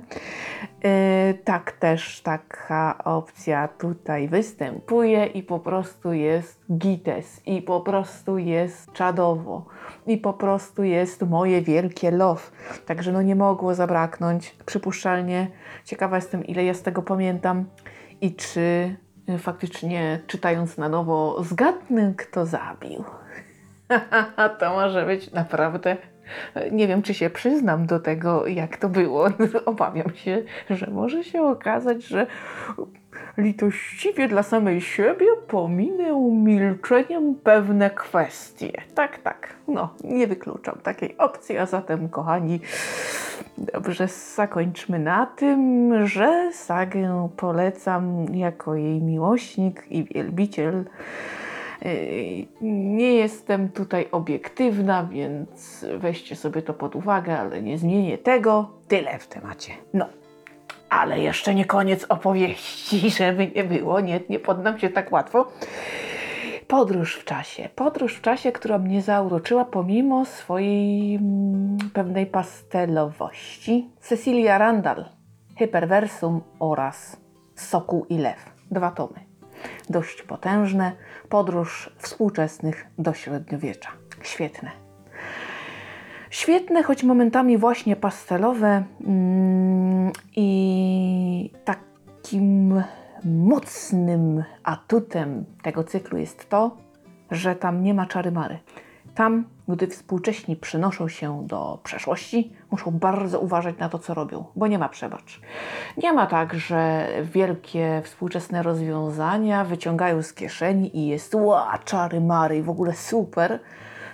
E, 0.83 1.33
tak 1.33 1.71
też 1.71 2.21
taka 2.21 2.97
opcja 3.03 3.67
tutaj 3.67 4.27
występuje 4.27 5.25
i 5.25 5.43
po 5.43 5.59
prostu 5.59 6.13
jest 6.13 6.65
gites 6.77 7.41
i 7.45 7.61
po 7.61 7.81
prostu 7.81 8.37
jest 8.37 8.93
czadowo 8.93 9.65
i 10.07 10.17
po 10.17 10.33
prostu 10.33 10.83
jest 10.83 11.21
moje 11.21 11.61
wielkie 11.61 12.11
love. 12.11 12.41
Także 12.85 13.11
no 13.11 13.21
nie 13.21 13.35
mogło 13.35 13.75
zabraknąć. 13.75 14.55
Przypuszczalnie 14.65 15.47
ciekawa 15.85 16.15
jestem, 16.15 16.45
ile 16.45 16.65
ja 16.65 16.73
z 16.73 16.81
tego 16.81 17.01
pamiętam 17.01 17.65
i 18.21 18.35
czy 18.35 18.95
faktycznie 19.37 20.19
czytając 20.27 20.77
na 20.77 20.89
nowo 20.89 21.43
zgadnę, 21.43 22.13
kto 22.17 22.45
zabił. 22.45 23.03
to 24.59 24.69
może 24.69 25.05
być 25.05 25.31
naprawdę. 25.31 25.97
Nie 26.71 26.87
wiem, 26.87 27.01
czy 27.01 27.13
się 27.13 27.29
przyznam 27.29 27.85
do 27.85 27.99
tego, 27.99 28.47
jak 28.47 28.77
to 28.77 28.89
było. 28.89 29.27
Obawiam 29.65 30.15
się, 30.15 30.43
że 30.69 30.87
może 30.91 31.23
się 31.23 31.43
okazać, 31.43 32.03
że 32.03 32.27
litościwie 33.37 34.27
dla 34.27 34.43
samej 34.43 34.81
siebie 34.81 35.25
pominę 35.47 36.31
milczeniem 36.31 37.35
pewne 37.35 37.89
kwestie. 37.89 38.71
Tak, 38.95 39.17
tak. 39.17 39.55
No, 39.67 39.89
nie 40.03 40.27
wykluczam 40.27 40.79
takiej 40.83 41.17
opcji, 41.17 41.57
a 41.57 41.65
zatem, 41.65 42.09
kochani, 42.09 42.59
dobrze, 43.57 44.07
zakończmy 44.35 44.99
na 44.99 45.25
tym, 45.25 45.91
że 46.07 46.49
sagę 46.53 47.29
polecam 47.37 48.35
jako 48.35 48.75
jej 48.75 49.01
miłośnik 49.01 49.83
i 49.89 50.03
wielbiciel. 50.03 50.85
Yy, 51.87 52.47
Nie 52.61 53.13
jestem 53.13 53.69
tutaj 53.69 54.07
obiektywna, 54.11 55.03
więc 55.03 55.85
weźcie 55.97 56.35
sobie 56.35 56.61
to 56.61 56.73
pod 56.73 56.95
uwagę, 56.95 57.39
ale 57.39 57.61
nie 57.61 57.77
zmienię 57.77 58.17
tego. 58.17 58.69
Tyle 58.87 59.19
w 59.19 59.27
temacie. 59.27 59.71
No, 59.93 60.05
ale 60.89 61.19
jeszcze 61.19 61.55
nie 61.55 61.65
koniec 61.65 62.05
opowieści, 62.09 63.09
żeby 63.17 63.51
nie 63.55 63.63
było, 63.63 63.99
nie, 63.99 64.19
nie 64.29 64.39
poddam 64.39 64.79
się 64.79 64.89
tak 64.89 65.11
łatwo. 65.11 65.51
Podróż 66.67 67.15
w 67.15 67.25
czasie. 67.25 67.69
Podróż 67.75 68.15
w 68.15 68.21
czasie, 68.21 68.51
która 68.51 68.77
mnie 68.77 69.01
zauroczyła 69.01 69.65
pomimo 69.65 70.25
swojej 70.25 71.15
mm, 71.15 71.77
pewnej 71.93 72.25
pastelowości. 72.25 73.89
Cecilia 73.99 74.57
Randall, 74.57 75.05
Hyperversum 75.57 76.41
oraz 76.59 77.17
Sokół 77.55 78.05
i 78.09 78.17
Lew. 78.17 78.53
Dwa 78.71 78.91
tomy. 78.91 79.26
Dość 79.89 80.21
potężne. 80.21 80.91
Podróż 81.29 81.89
współczesnych 81.97 82.87
do 82.97 83.13
średniowiecza. 83.13 83.89
Świetne. 84.21 84.71
Świetne, 86.29 86.83
choć 86.83 87.03
momentami 87.03 87.57
właśnie 87.57 87.95
pastelowe 87.95 88.83
mm, 89.07 90.11
i 90.35 91.51
takim 91.65 92.83
mocnym 93.23 94.43
atutem 94.63 95.45
tego 95.61 95.83
cyklu 95.83 96.17
jest 96.17 96.49
to, 96.49 96.77
że 97.31 97.55
tam 97.55 97.83
nie 97.83 97.93
ma 97.93 98.05
czary-mary. 98.05 98.57
Tam, 99.15 99.45
gdy 99.67 99.87
współcześni 99.87 100.55
przenoszą 100.55 101.07
się 101.07 101.47
do 101.47 101.79
przeszłości, 101.83 102.53
muszą 102.71 102.91
bardzo 102.91 103.39
uważać 103.39 103.77
na 103.77 103.89
to, 103.89 103.99
co 103.99 104.13
robią, 104.13 104.45
bo 104.55 104.67
nie 104.67 104.79
ma 104.79 104.89
przebacz. 104.89 105.41
Nie 105.97 106.13
ma 106.13 106.27
tak, 106.27 106.53
że 106.53 107.07
wielkie 107.23 108.01
współczesne 108.03 108.63
rozwiązania 108.63 109.65
wyciągają 109.65 110.21
z 110.21 110.33
kieszeni 110.33 110.97
i 110.97 111.07
jest 111.07 111.35
ła, 111.35 111.79
czary-mary 111.85 112.57
i 112.57 112.61
w 112.61 112.69
ogóle 112.69 112.93
super, 112.93 113.59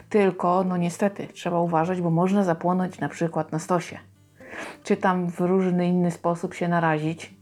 tylko 0.10 0.64
no 0.64 0.78
niestety 0.78 1.28
trzeba 1.28 1.60
uważać, 1.60 2.02
bo 2.02 2.10
można 2.10 2.44
zapłonąć 2.44 3.00
na 3.00 3.10
przykład 3.10 3.52
na 3.52 3.60
stosie. 3.60 4.00
Czy 4.84 4.98
tam 4.98 5.30
w 5.30 5.40
różny 5.40 5.88
inny 5.88 6.12
sposób 6.12 6.54
się 6.54 6.68
narazić. 6.68 7.34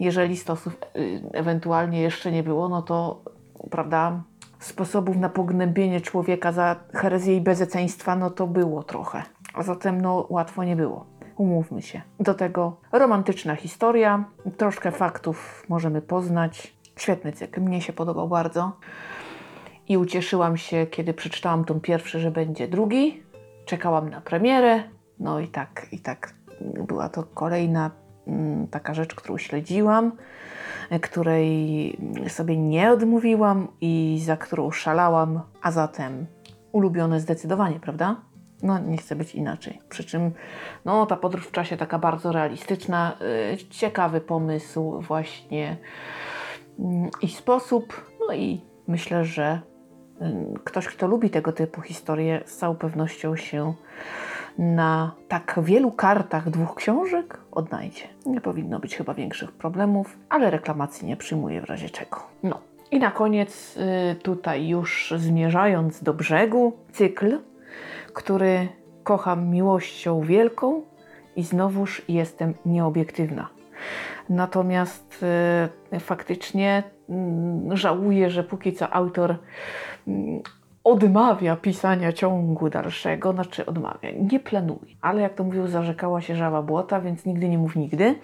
Jeżeli 0.00 0.36
stosów 0.36 0.76
y, 0.96 1.20
ewentualnie 1.32 2.02
jeszcze 2.02 2.32
nie 2.32 2.42
było, 2.42 2.68
no 2.68 2.82
to 2.82 3.22
prawda, 3.70 4.22
sposobów 4.64 5.16
na 5.16 5.28
pognębienie 5.28 6.00
człowieka 6.00 6.52
za 6.52 6.76
herezję 6.92 7.36
i 7.36 7.40
bezeceństwa, 7.40 8.16
no 8.16 8.30
to 8.30 8.46
było 8.46 8.82
trochę. 8.82 9.22
A 9.54 9.62
zatem 9.62 10.00
no 10.00 10.26
łatwo 10.30 10.64
nie 10.64 10.76
było. 10.76 11.06
Umówmy 11.36 11.82
się. 11.82 12.02
Do 12.20 12.34
tego 12.34 12.76
romantyczna 12.92 13.56
historia, 13.56 14.24
troszkę 14.56 14.92
faktów 14.92 15.66
możemy 15.68 16.02
poznać. 16.02 16.76
Świetny 16.96 17.32
cykl, 17.32 17.60
mnie 17.60 17.80
się 17.80 17.92
podobał 17.92 18.28
bardzo. 18.28 18.72
I 19.88 19.96
ucieszyłam 19.96 20.56
się, 20.56 20.86
kiedy 20.86 21.14
przeczytałam 21.14 21.64
tą 21.64 21.80
pierwszy, 21.80 22.20
że 22.20 22.30
będzie 22.30 22.68
drugi. 22.68 23.22
Czekałam 23.64 24.10
na 24.10 24.20
premierę. 24.20 24.82
No 25.20 25.40
i 25.40 25.48
tak, 25.48 25.86
i 25.92 25.98
tak 25.98 26.34
była 26.60 27.08
to 27.08 27.22
kolejna 27.22 27.90
mm, 28.26 28.66
taka 28.68 28.94
rzecz, 28.94 29.14
którą 29.14 29.38
śledziłam, 29.38 30.12
której 31.02 31.98
sobie 32.28 32.56
nie 32.56 32.90
odmówiłam 32.90 33.68
i 33.80 34.20
za 34.24 34.36
którą 34.36 34.70
szalałam, 34.70 35.40
a 35.62 35.70
zatem 35.70 36.26
ulubione 36.72 37.20
zdecydowanie, 37.20 37.80
prawda? 37.80 38.16
No, 38.62 38.78
nie 38.78 38.96
chce 38.96 39.16
być 39.16 39.34
inaczej. 39.34 39.80
Przy 39.88 40.04
czym, 40.04 40.32
no, 40.84 41.06
ta 41.06 41.16
podróż 41.16 41.46
w 41.46 41.52
czasie 41.52 41.76
taka 41.76 41.98
bardzo 41.98 42.32
realistyczna, 42.32 43.16
y, 43.52 43.56
ciekawy 43.70 44.20
pomysł, 44.20 45.00
właśnie 45.00 45.76
mm, 46.78 47.10
i 47.22 47.28
sposób. 47.28 48.10
No 48.20 48.34
i 48.34 48.60
myślę, 48.86 49.24
że 49.24 49.60
y, 50.22 50.58
ktoś, 50.64 50.86
kto 50.86 51.06
lubi 51.06 51.30
tego 51.30 51.52
typu 51.52 51.80
historie, 51.80 52.42
z 52.46 52.56
całą 52.56 52.76
pewnością 52.76 53.36
się 53.36 53.74
na 54.58 55.12
tak 55.28 55.60
wielu 55.62 55.92
kartach 55.92 56.50
dwóch 56.50 56.74
książek 56.74 57.40
odnajdzie. 57.52 58.02
Nie 58.26 58.40
powinno 58.40 58.80
być 58.80 58.96
chyba 58.96 59.14
większych 59.14 59.52
problemów, 59.52 60.18
ale 60.28 60.50
reklamacji 60.50 61.06
nie 61.06 61.16
przyjmuję 61.16 61.60
w 61.60 61.64
razie 61.64 61.90
czego. 61.90 62.16
No. 62.42 62.60
I 62.90 62.98
na 62.98 63.10
koniec, 63.10 63.76
y, 64.12 64.14
tutaj 64.14 64.68
już 64.68 65.14
zmierzając 65.16 66.02
do 66.02 66.14
brzegu, 66.14 66.72
cykl, 66.92 67.38
który 68.12 68.68
kocham 69.04 69.48
miłością 69.48 70.20
wielką 70.20 70.82
i 71.36 71.42
znowuż 71.42 72.02
jestem 72.08 72.54
nieobiektywna. 72.66 73.48
Natomiast 74.28 75.24
y, 75.92 76.00
faktycznie 76.00 76.82
mm, 77.08 77.76
żałuję, 77.76 78.30
że 78.30 78.44
póki 78.44 78.72
co 78.72 78.94
autor 78.94 79.36
mm, 80.08 80.42
odmawia 80.84 81.56
pisania 81.56 82.12
ciągu 82.12 82.70
dalszego, 82.70 83.32
znaczy 83.32 83.66
odmawia, 83.66 84.10
nie 84.18 84.40
planuje. 84.40 84.94
Ale 85.00 85.22
jak 85.22 85.34
to 85.34 85.44
mówił, 85.44 85.66
zarzekała 85.66 86.20
się 86.20 86.36
żaba 86.36 86.62
błota, 86.62 87.00
więc 87.00 87.24
nigdy 87.26 87.48
nie 87.48 87.58
mów 87.58 87.76
nigdy. 87.76 88.14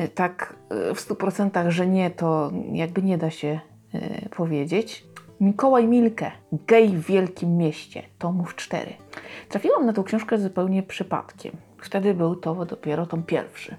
Y, 0.00 0.08
Tak 0.08 0.56
y, 0.90 0.94
w 0.94 1.00
stu 1.00 1.14
procentach, 1.14 1.70
że 1.70 1.86
nie, 1.86 2.10
to 2.10 2.50
jakby 2.72 3.02
nie 3.02 3.18
da 3.18 3.30
się 3.30 3.60
y, 3.94 4.28
powiedzieć. 4.36 5.04
Mikołaj 5.40 5.88
Milke, 5.88 6.30
Gej 6.52 6.88
w 6.88 7.06
Wielkim 7.06 7.56
Mieście, 7.56 8.02
tomów 8.18 8.56
4. 8.56 8.92
Trafiłam 9.48 9.86
na 9.86 9.92
tą 9.92 10.04
książkę 10.04 10.38
zupełnie 10.38 10.82
przypadkiem. 10.82 11.52
Wtedy 11.78 12.14
był 12.14 12.36
to 12.36 12.64
dopiero 12.64 13.06
tom 13.06 13.22
pierwszy. 13.22 13.76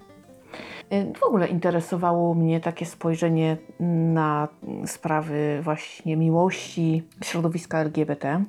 Y, 0.93 1.13
W 1.19 1.23
ogóle 1.23 1.47
interesowało 1.47 2.33
mnie 2.33 2.59
takie 2.59 2.85
spojrzenie 2.85 3.57
na 4.13 4.47
sprawy 4.85 5.59
właśnie 5.61 6.17
miłości 6.17 7.03
środowiska 7.23 7.79
LGBT. 7.79 8.43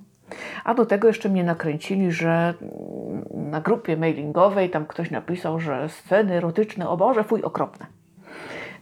A 0.64 0.74
do 0.74 0.86
tego 0.86 1.08
jeszcze 1.08 1.28
mnie 1.28 1.44
nakręcili, 1.44 2.12
że 2.12 2.54
mm, 2.60 3.50
na 3.50 3.60
grupie 3.60 3.96
mailingowej 3.96 4.70
tam 4.70 4.86
ktoś 4.86 5.10
napisał, 5.10 5.60
że 5.60 5.88
sceny 5.88 6.34
erotyczne, 6.34 6.88
o 6.88 6.96
Boże, 6.96 7.24
fuj, 7.24 7.42
okropne. 7.42 7.86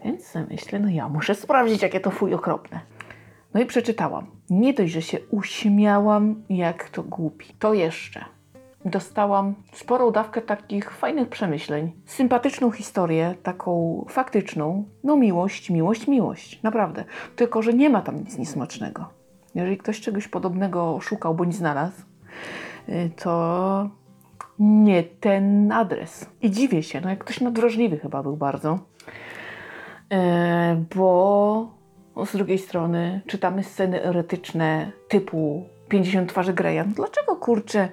Więc 0.04 0.34
myślę, 0.50 0.78
no 0.78 0.88
ja 0.88 1.08
muszę 1.08 1.34
sprawdzić, 1.34 1.82
jakie 1.82 2.00
to 2.00 2.10
fuj 2.10 2.34
okropne. 2.34 2.80
No 3.54 3.60
i 3.60 3.66
przeczytałam. 3.66 4.26
Nie 4.50 4.74
dość, 4.74 4.92
że 4.92 5.02
się 5.02 5.18
uśmiałam, 5.30 6.42
jak 6.48 6.88
to 6.88 7.02
głupi. 7.02 7.46
To 7.58 7.74
jeszcze 7.74 8.24
dostałam 8.84 9.54
sporą 9.72 10.10
dawkę 10.10 10.42
takich 10.42 10.90
fajnych 10.90 11.28
przemyśleń, 11.28 11.92
sympatyczną 12.06 12.70
historię, 12.70 13.34
taką 13.42 14.04
faktyczną. 14.08 14.84
No 15.04 15.16
miłość, 15.16 15.70
miłość, 15.70 16.08
miłość. 16.08 16.62
Naprawdę. 16.62 17.04
Tylko, 17.36 17.62
że 17.62 17.74
nie 17.74 17.90
ma 17.90 18.02
tam 18.02 18.16
nic 18.16 18.38
niesmacznego. 18.38 19.08
Jeżeli 19.54 19.78
ktoś 19.78 20.00
czegoś 20.00 20.28
podobnego 20.28 20.98
szukał 21.00 21.34
bądź 21.34 21.54
znalazł, 21.54 22.02
y, 22.88 23.10
to 23.22 23.90
nie 24.58 25.02
ten 25.02 25.72
adres. 25.72 26.26
I 26.42 26.50
dziwię 26.50 26.82
się, 26.82 27.00
no 27.00 27.10
jak 27.10 27.18
ktoś 27.18 27.40
nadwrażliwy 27.40 27.98
chyba 27.98 28.22
był 28.22 28.36
bardzo. 28.36 28.78
E, 30.12 30.84
bo 30.96 31.68
z 32.26 32.32
drugiej 32.32 32.58
strony 32.58 33.20
czytamy 33.26 33.62
sceny 33.62 34.02
erotyczne 34.02 34.92
typu 35.08 35.64
50 35.88 36.28
twarzy 36.30 36.52
Greya. 36.52 36.78
No 36.86 36.92
dlaczego 36.94 37.36
kurczę 37.36 37.88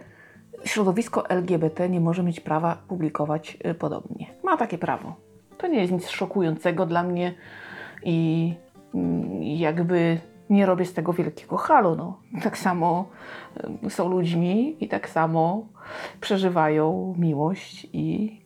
środowisko 0.63 1.30
LGBT 1.30 1.90
nie 1.90 2.00
może 2.00 2.23
mieć 2.23 2.40
prawa 2.40 2.77
publikować 2.88 3.58
y, 3.65 3.73
podobnie? 3.73 4.25
Ma 4.44 4.58
takie 4.58 4.77
prawo. 4.77 5.15
To 5.58 5.67
nie 5.67 5.81
jest 5.81 5.94
nic 5.94 6.10
szokującego 6.10 6.86
dla 6.86 7.04
mnie 7.04 7.34
i 8.04 8.54
mm, 8.96 9.44
jakby 9.44 10.19
nie 10.50 10.65
robię 10.65 10.86
z 10.86 10.94
tego 10.94 11.13
wielkiego 11.13 11.58
halu. 11.58 11.96
No. 11.96 12.19
Tak 12.44 12.58
samo 12.58 13.10
y, 13.86 13.90
są 13.90 14.10
ludźmi 14.10 14.77
i 14.79 14.88
tak 14.88 15.10
samo 15.10 15.67
przeżywają 16.21 17.15
miłość 17.17 17.88
i 17.94 18.40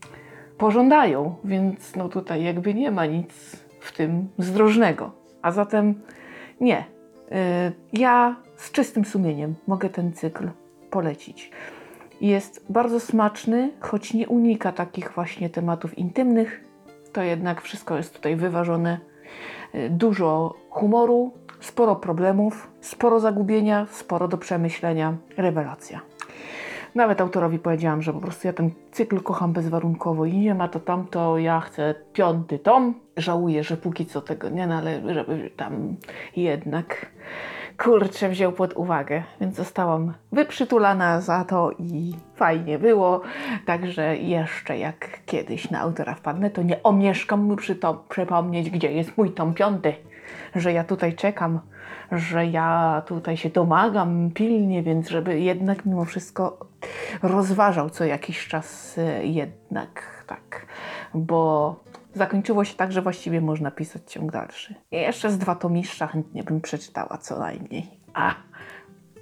pożądają, 0.57 1.35
więc 1.43 1.95
no 1.95 2.09
tutaj 2.09 2.43
jakby 2.43 2.73
nie 2.73 2.91
ma 2.91 3.05
nic 3.05 3.63
w 3.79 3.91
tym 3.91 4.29
zdrożnego. 4.37 5.11
A 5.41 5.51
zatem 5.51 6.01
nie. 6.61 6.79
Y, 6.79 7.73
Ja 7.93 8.35
z 8.55 8.71
czystym 8.71 9.05
sumieniem 9.05 9.55
mogę 9.67 9.89
ten 9.89 10.13
cykl 10.13 10.49
polecić. 10.89 11.51
Jest 12.23 12.65
bardzo 12.69 12.99
smaczny, 12.99 13.71
choć 13.79 14.13
nie 14.13 14.27
unika 14.27 14.71
takich 14.71 15.11
właśnie 15.11 15.49
tematów 15.49 15.97
intymnych. 15.97 16.63
To 17.13 17.21
jednak 17.21 17.61
wszystko 17.61 17.97
jest 17.97 18.15
tutaj 18.15 18.35
wyważone. 18.35 18.99
Y, 19.75 19.89
Dużo 19.89 20.53
humoru, 20.69 21.33
sporo 21.59 21.95
problemów, 21.95 22.71
sporo 22.81 23.19
zagubienia, 23.19 23.87
sporo 23.91 24.27
do 24.27 24.37
przemyślenia. 24.37 25.17
Rewelacja. 25.37 26.01
Nawet 26.95 27.21
autorowi 27.21 27.59
powiedziałam, 27.59 28.01
że 28.01 28.13
po 28.13 28.19
prostu 28.19 28.47
ja 28.47 28.53
ten 28.53 28.71
cykl 28.91 29.21
kocham 29.21 29.53
bezwarunkowo 29.53 30.25
i 30.25 30.37
nie 30.37 30.55
ma 30.55 30.67
to 30.67 30.79
tamto, 30.79 31.37
ja 31.37 31.59
chcę 31.59 31.95
piąty 32.13 32.59
tom. 32.59 32.93
Żałuję, 33.17 33.63
że 33.63 33.77
póki 33.77 34.05
co 34.05 34.21
tego 34.21 34.49
nie 34.49 34.67
należy, 34.67 35.13
żeby 35.13 35.51
tam 35.57 35.95
jednak 36.35 37.05
kurczę 37.77 38.29
wziął 38.29 38.51
pod 38.51 38.73
uwagę, 38.73 39.23
więc 39.41 39.55
zostałam 39.55 40.13
wyprzytulana 40.31 41.21
za 41.21 41.45
to 41.45 41.71
i 41.79 42.13
fajnie 42.35 42.79
było. 42.79 43.21
Także 43.65 44.17
jeszcze 44.17 44.77
jak 44.77 45.19
kiedyś 45.25 45.69
na 45.69 45.79
autora 45.79 46.15
wpadnę, 46.15 46.49
to 46.49 46.63
nie 46.63 46.83
omieszkam 46.83 47.43
mu 47.43 47.55
przypomnieć, 48.09 48.69
gdzie 48.69 48.91
jest 48.91 49.17
mój 49.17 49.31
tom 49.31 49.53
piąty, 49.53 49.93
że 50.55 50.73
ja 50.73 50.83
tutaj 50.83 51.15
czekam, 51.15 51.59
że 52.11 52.45
ja 52.45 53.01
tutaj 53.07 53.37
się 53.37 53.49
domagam 53.49 54.31
pilnie, 54.31 54.83
więc 54.83 55.09
żeby 55.09 55.39
jednak 55.39 55.85
mimo 55.85 56.05
wszystko 56.05 56.57
rozważał 57.23 57.89
co 57.89 58.05
jakiś 58.05 58.47
czas 58.47 58.97
y, 58.97 59.21
jednak 59.23 60.23
tak, 60.27 60.65
bo 61.13 61.75
zakończyło 62.13 62.63
się 62.63 62.75
tak, 62.75 62.91
że 62.91 63.01
właściwie 63.01 63.41
można 63.41 63.71
pisać 63.71 64.11
ciąg 64.11 64.31
dalszy. 64.31 64.75
I 64.91 64.95
jeszcze 64.95 65.31
z 65.31 65.37
dwa 65.37 65.55
tomiszcza 65.55 66.07
chętnie 66.07 66.43
bym 66.43 66.61
przeczytała 66.61 67.17
co 67.17 67.39
najmniej. 67.39 67.89
A, 68.13 68.35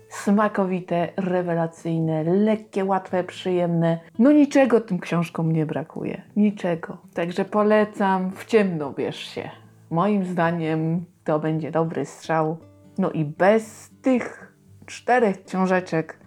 smakowite, 0.10 1.10
rewelacyjne, 1.18 2.24
lekkie, 2.24 2.86
łatwe, 2.86 3.24
przyjemne. 3.24 4.00
No 4.20 4.32
niczego 4.32 4.82
tym 4.82 5.00
książkom 5.00 5.52
nie 5.52 5.66
brakuje. 5.66 6.22
Niczego. 6.36 6.98
Także 7.14 7.46
polecam, 7.46 8.32
w 8.32 8.46
ciemno 8.46 8.92
bierz 8.92 9.20
się. 9.20 9.50
Moim 9.90 10.26
zdaniem 10.26 11.06
to 11.24 11.40
będzie 11.40 11.72
dobry 11.72 12.06
strzał. 12.06 12.58
No 12.98 13.12
i 13.12 13.26
bez 13.26 13.90
tych 14.02 14.54
czterech 14.86 15.44
książeczek 15.44 16.20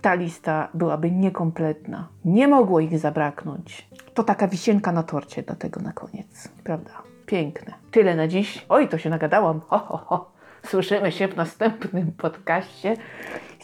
ta 0.00 0.14
lista 0.14 0.68
byłaby 0.74 1.10
niekompletna. 1.10 2.08
Nie 2.24 2.48
mogło 2.48 2.80
ich 2.80 2.98
zabraknąć. 2.98 3.88
To 4.14 4.24
taka 4.24 4.48
wisienka 4.48 4.92
na 4.92 5.02
torcie 5.02 5.42
do 5.42 5.54
tego 5.54 5.80
na 5.80 5.92
koniec, 5.92 6.48
prawda? 6.64 6.90
Piękne. 7.26 7.74
Tyle 7.90 8.16
na 8.16 8.28
dziś. 8.28 8.66
Oj, 8.68 8.88
to 8.88 8.98
się 8.98 9.10
nagadałam. 9.10 9.60
Ho, 9.60 9.78
ho, 9.78 9.96
ho. 9.96 10.32
Słyszymy 10.66 11.12
się 11.12 11.28
w 11.28 11.36
następnym 11.36 12.12
podcaście. 12.12 12.96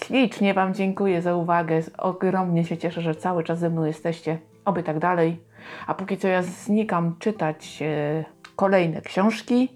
Ślicznie 0.04 0.54
Wam 0.54 0.74
dziękuję 0.74 1.22
za 1.22 1.34
uwagę. 1.34 1.80
Ogromnie 1.98 2.64
się 2.64 2.76
cieszę, 2.76 3.02
że 3.02 3.14
cały 3.14 3.44
czas 3.44 3.58
ze 3.58 3.70
mną 3.70 3.84
jesteście. 3.84 4.38
Oby 4.64 4.82
tak 4.82 4.98
dalej. 4.98 5.40
A 5.86 5.94
póki 5.94 6.16
co 6.16 6.28
ja 6.28 6.42
znikam 6.42 7.16
czytać 7.18 7.82
e, 7.82 8.24
kolejne 8.56 9.02
książki. 9.02 9.68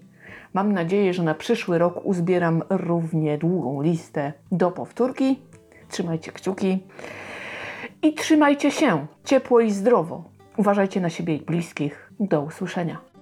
Mam 0.53 0.73
nadzieję, 0.73 1.13
że 1.13 1.23
na 1.23 1.35
przyszły 1.35 1.77
rok 1.77 2.05
uzbieram 2.05 2.63
równie 2.69 3.37
długą 3.37 3.81
listę 3.81 4.33
do 4.51 4.71
powtórki. 4.71 5.39
Trzymajcie 5.89 6.31
kciuki 6.31 6.83
i 8.01 8.13
trzymajcie 8.13 8.71
się 8.71 9.07
ciepło 9.23 9.59
i 9.59 9.71
zdrowo. 9.71 10.32
Uważajcie 10.57 11.01
na 11.01 11.09
siebie 11.09 11.35
i 11.35 11.41
bliskich. 11.41 12.11
Do 12.19 12.41
usłyszenia. 12.41 13.12